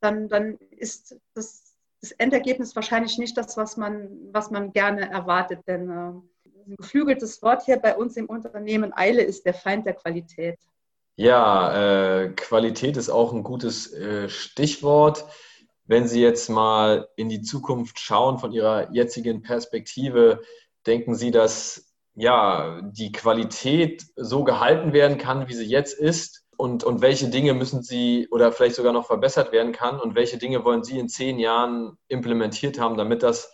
dann, 0.00 0.28
dann 0.28 0.58
ist 0.70 1.16
das, 1.34 1.76
das 2.00 2.12
Endergebnis 2.12 2.76
wahrscheinlich 2.76 3.18
nicht 3.18 3.36
das, 3.36 3.56
was 3.56 3.76
man, 3.76 4.08
was 4.32 4.50
man 4.50 4.72
gerne 4.72 5.10
erwartet. 5.10 5.60
Denn 5.66 5.90
äh, 5.90 6.12
ein 6.66 6.76
geflügeltes 6.76 7.42
Wort 7.42 7.64
hier 7.64 7.78
bei 7.78 7.96
uns 7.96 8.16
im 8.16 8.26
Unternehmen, 8.26 8.92
Eile 8.94 9.22
ist 9.22 9.46
der 9.46 9.54
Feind 9.54 9.86
der 9.86 9.94
Qualität. 9.94 10.58
Ja, 11.16 12.24
äh, 12.24 12.28
Qualität 12.30 12.96
ist 12.96 13.08
auch 13.08 13.32
ein 13.32 13.42
gutes 13.42 13.92
äh, 13.92 14.28
Stichwort. 14.28 15.24
Wenn 15.86 16.08
Sie 16.08 16.20
jetzt 16.20 16.50
mal 16.50 17.08
in 17.16 17.28
die 17.28 17.42
Zukunft 17.42 18.00
schauen 18.00 18.38
von 18.38 18.52
Ihrer 18.52 18.92
jetzigen 18.92 19.40
Perspektive, 19.40 20.42
denken 20.86 21.14
Sie, 21.14 21.30
dass 21.30 21.95
ja, 22.16 22.80
die 22.82 23.12
Qualität 23.12 24.06
so 24.16 24.42
gehalten 24.42 24.92
werden 24.92 25.18
kann, 25.18 25.48
wie 25.48 25.54
sie 25.54 25.66
jetzt 25.66 25.98
ist? 25.98 26.44
Und, 26.56 26.82
und 26.84 27.02
welche 27.02 27.28
Dinge 27.28 27.52
müssen 27.52 27.82
Sie 27.82 28.28
oder 28.30 28.50
vielleicht 28.50 28.76
sogar 28.76 28.94
noch 28.94 29.06
verbessert 29.06 29.52
werden 29.52 29.72
kann? 29.72 30.00
Und 30.00 30.14
welche 30.14 30.38
Dinge 30.38 30.64
wollen 30.64 30.82
Sie 30.82 30.98
in 30.98 31.10
zehn 31.10 31.38
Jahren 31.38 31.98
implementiert 32.08 32.80
haben, 32.80 32.96
damit 32.96 33.22
das 33.22 33.52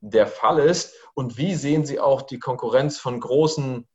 der 0.00 0.26
Fall 0.26 0.58
ist? 0.58 0.94
Und 1.14 1.38
wie 1.38 1.54
sehen 1.54 1.86
Sie 1.86 1.98
auch 1.98 2.20
die 2.20 2.38
Konkurrenz 2.38 2.98
von 2.98 3.18
großen 3.18 3.88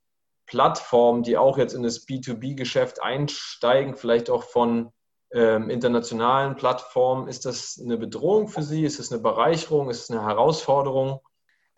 Plattformen, 0.48 1.22
die 1.22 1.38
auch 1.38 1.60
jetzt 1.60 1.74
in 1.74 1.84
das 1.84 2.08
B2B-Geschäft 2.08 3.04
einsteigen, 3.04 3.96
vielleicht 3.96 4.32
auch 4.32 4.42
von 4.42 4.92
ähm, 5.32 5.70
internationalen 5.70 6.56
Plattformen? 6.56 7.28
Ist 7.28 7.46
das 7.46 7.80
eine 7.80 8.00
Bedrohung 8.00 8.48
für 8.48 8.64
Sie? 8.64 8.84
Ist 8.84 9.00
es 9.00 9.12
eine 9.12 9.22
Bereicherung? 9.22 9.92
Ist 9.92 10.06
es 10.06 10.10
eine 10.10 10.24
Herausforderung? 10.24 11.20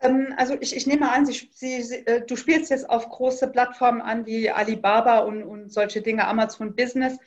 Ähm, 0.02 0.34
also 0.38 0.56
ich, 0.60 0.76
ich 0.76 0.88
nehme 0.88 1.12
an, 1.12 1.26
Sie, 1.26 1.50
Sie, 1.54 2.06
äh, 2.06 2.26
du 2.26 2.36
spielst 2.36 2.72
jetzt 2.72 2.90
auf 2.90 3.08
große 3.10 3.48
Plattformen 3.50 4.02
an 4.02 4.26
wie 4.26 4.50
Alibaba 4.50 5.20
und, 5.20 5.44
und 5.44 5.72
solche 5.72 6.02
Dinge, 6.02 6.28
Amazon 6.28 6.76
Business. 6.76 7.18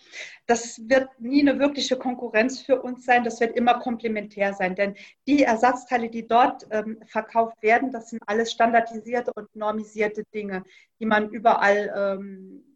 Das 0.46 0.80
wird 0.88 1.08
nie 1.18 1.40
eine 1.40 1.58
wirkliche 1.58 1.96
Konkurrenz 1.96 2.60
für 2.60 2.82
uns 2.82 3.04
sein, 3.04 3.24
das 3.24 3.40
wird 3.40 3.56
immer 3.56 3.78
komplementär 3.78 4.52
sein, 4.52 4.74
denn 4.74 4.94
die 5.26 5.42
Ersatzteile, 5.42 6.10
die 6.10 6.26
dort 6.26 6.66
ähm, 6.70 6.98
verkauft 7.06 7.62
werden, 7.62 7.92
das 7.92 8.10
sind 8.10 8.22
alles 8.26 8.52
standardisierte 8.52 9.32
und 9.34 9.54
normisierte 9.56 10.24
Dinge, 10.34 10.64
die 11.00 11.06
man 11.06 11.30
überall 11.30 12.18
ähm, 12.20 12.73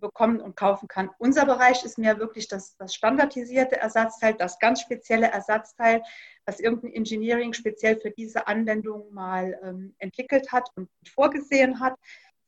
bekommen 0.00 0.40
und 0.40 0.56
kaufen 0.56 0.88
kann. 0.88 1.10
Unser 1.18 1.46
Bereich 1.46 1.84
ist 1.84 1.98
mehr 1.98 2.18
wirklich 2.18 2.48
das, 2.48 2.76
das 2.76 2.94
standardisierte 2.94 3.76
Ersatzteil, 3.76 4.34
das 4.34 4.58
ganz 4.58 4.80
spezielle 4.80 5.28
Ersatzteil, 5.28 6.02
was 6.44 6.60
irgendein 6.60 6.92
Engineering 6.92 7.52
speziell 7.52 7.96
für 7.96 8.10
diese 8.10 8.46
Anwendung 8.46 9.12
mal 9.12 9.58
ähm, 9.62 9.94
entwickelt 9.98 10.52
hat 10.52 10.68
und 10.76 10.88
vorgesehen 11.08 11.80
hat. 11.80 11.94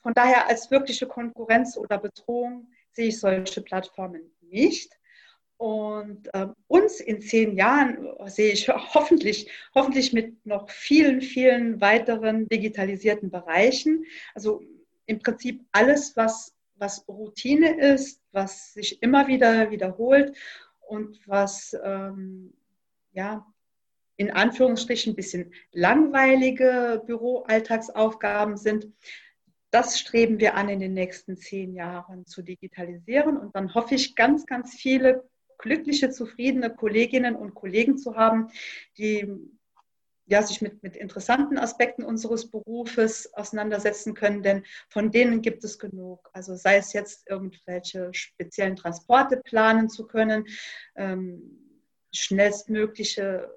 Von 0.01 0.15
daher 0.15 0.49
als 0.49 0.71
wirkliche 0.71 1.07
Konkurrenz 1.07 1.77
oder 1.77 1.99
Bedrohung 1.99 2.69
sehe 2.93 3.09
ich 3.09 3.21
solche 3.21 3.63
Plattformen 3.63 4.31
nicht. 4.41 4.99
Und 5.59 6.31
ähm, 6.35 6.55
uns 6.69 7.01
in 7.01 7.21
zehn 7.21 7.57
Jahren 7.57 8.09
sehe 8.27 8.53
ich 8.53 8.69
hoffentlich, 8.95 9.51
hoffentlich 9.75 10.13
mit 10.13 10.47
noch 10.47 10.71
vielen, 10.71 11.21
vielen 11.21 11.81
weiteren 11.81 12.49
digitalisierten 12.49 13.31
Bereichen. 13.31 14.05
Also 14.35 14.63
im 15.07 15.19
Prinzip 15.19 15.65
alles, 15.73 16.17
was 16.17 16.55
was 16.79 17.07
Routine 17.09 17.79
ist, 17.79 18.23
was 18.33 18.73
sich 18.75 19.03
immer 19.03 19.27
wieder 19.27 19.71
wiederholt 19.71 20.37
und 20.81 21.21
was 21.27 21.77
ähm, 21.83 22.55
ja 23.12 23.47
in 24.17 24.33
Anführungsstrichen 24.33 25.12
ein 25.12 25.17
bisschen 25.17 25.53
langweilige 25.73 27.03
Büroalltagsaufgaben 27.07 28.57
sind. 28.57 28.93
Das 29.71 29.99
streben 29.99 30.41
wir 30.41 30.55
an, 30.55 30.69
in 30.69 30.81
den 30.81 30.93
nächsten 30.93 31.37
zehn 31.37 31.75
Jahren 31.75 32.27
zu 32.27 32.43
digitalisieren. 32.43 33.37
Und 33.37 33.55
dann 33.55 33.75
hoffe 33.75 33.95
ich, 33.95 34.17
ganz, 34.17 34.45
ganz 34.45 34.75
viele 34.75 35.29
glückliche, 35.59 36.11
zufriedene 36.11 36.75
Kolleginnen 36.75 37.37
und 37.37 37.55
Kollegen 37.55 37.97
zu 37.97 38.17
haben, 38.17 38.49
die 38.97 39.29
ja, 40.29 40.43
sich 40.43 40.61
mit, 40.61 40.83
mit 40.83 40.95
interessanten 40.95 41.59
Aspekten 41.59 42.05
unseres 42.05 42.51
Berufes 42.51 43.33
auseinandersetzen 43.33 44.12
können, 44.12 44.43
denn 44.43 44.62
von 44.88 45.11
denen 45.11 45.41
gibt 45.41 45.64
es 45.64 45.79
genug. 45.79 46.29
Also 46.35 46.55
sei 46.55 46.77
es 46.77 46.93
jetzt 46.93 47.29
irgendwelche 47.29 48.12
speziellen 48.12 48.77
Transporte 48.77 49.38
planen 49.38 49.88
zu 49.88 50.07
können, 50.07 50.47
ähm, 50.97 51.41
schnellstmögliche 52.12 53.51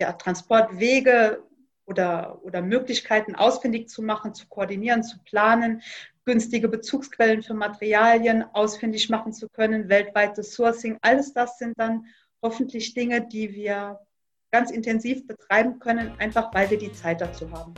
ja, 0.00 0.14
Transportwege 0.14 1.42
oder, 1.84 2.40
oder 2.44 2.62
Möglichkeiten 2.62 3.34
ausfindig 3.34 3.90
zu 3.90 4.02
machen, 4.02 4.34
zu 4.34 4.48
koordinieren, 4.48 5.02
zu 5.02 5.18
planen, 5.24 5.82
günstige 6.24 6.68
Bezugsquellen 6.68 7.42
für 7.42 7.54
Materialien 7.54 8.44
ausfindig 8.54 9.10
machen 9.10 9.34
zu 9.34 9.50
können, 9.50 9.90
weltweites 9.90 10.54
Sourcing, 10.54 10.98
alles 11.02 11.34
das 11.34 11.58
sind 11.58 11.74
dann 11.78 12.06
hoffentlich 12.42 12.94
Dinge, 12.94 13.26
die 13.26 13.52
wir 13.52 14.00
ganz 14.50 14.70
intensiv 14.70 15.26
betreiben 15.26 15.78
können, 15.78 16.12
einfach 16.18 16.52
weil 16.54 16.70
wir 16.70 16.78
die 16.78 16.92
Zeit 16.92 17.20
dazu 17.20 17.50
haben. 17.50 17.74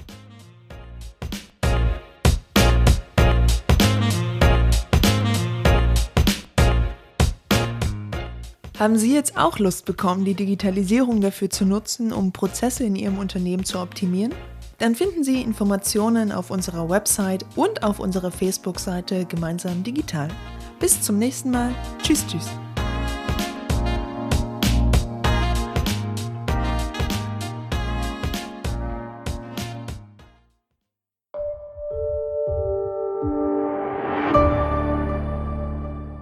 Haben 8.78 8.96
Sie 8.96 9.14
jetzt 9.14 9.36
auch 9.36 9.60
Lust 9.60 9.84
bekommen, 9.84 10.24
die 10.24 10.34
Digitalisierung 10.34 11.20
dafür 11.20 11.50
zu 11.50 11.64
nutzen, 11.64 12.12
um 12.12 12.32
Prozesse 12.32 12.82
in 12.82 12.96
Ihrem 12.96 13.18
Unternehmen 13.18 13.64
zu 13.64 13.78
optimieren? 13.78 14.34
Dann 14.78 14.96
finden 14.96 15.22
Sie 15.22 15.40
Informationen 15.40 16.32
auf 16.32 16.50
unserer 16.50 16.90
Website 16.90 17.46
und 17.54 17.84
auf 17.84 18.00
unserer 18.00 18.32
Facebook-Seite 18.32 19.26
Gemeinsam 19.26 19.84
Digital. 19.84 20.26
Bis 20.80 21.00
zum 21.00 21.20
nächsten 21.20 21.52
Mal. 21.52 21.72
Tschüss, 22.02 22.26
tschüss. 22.26 22.50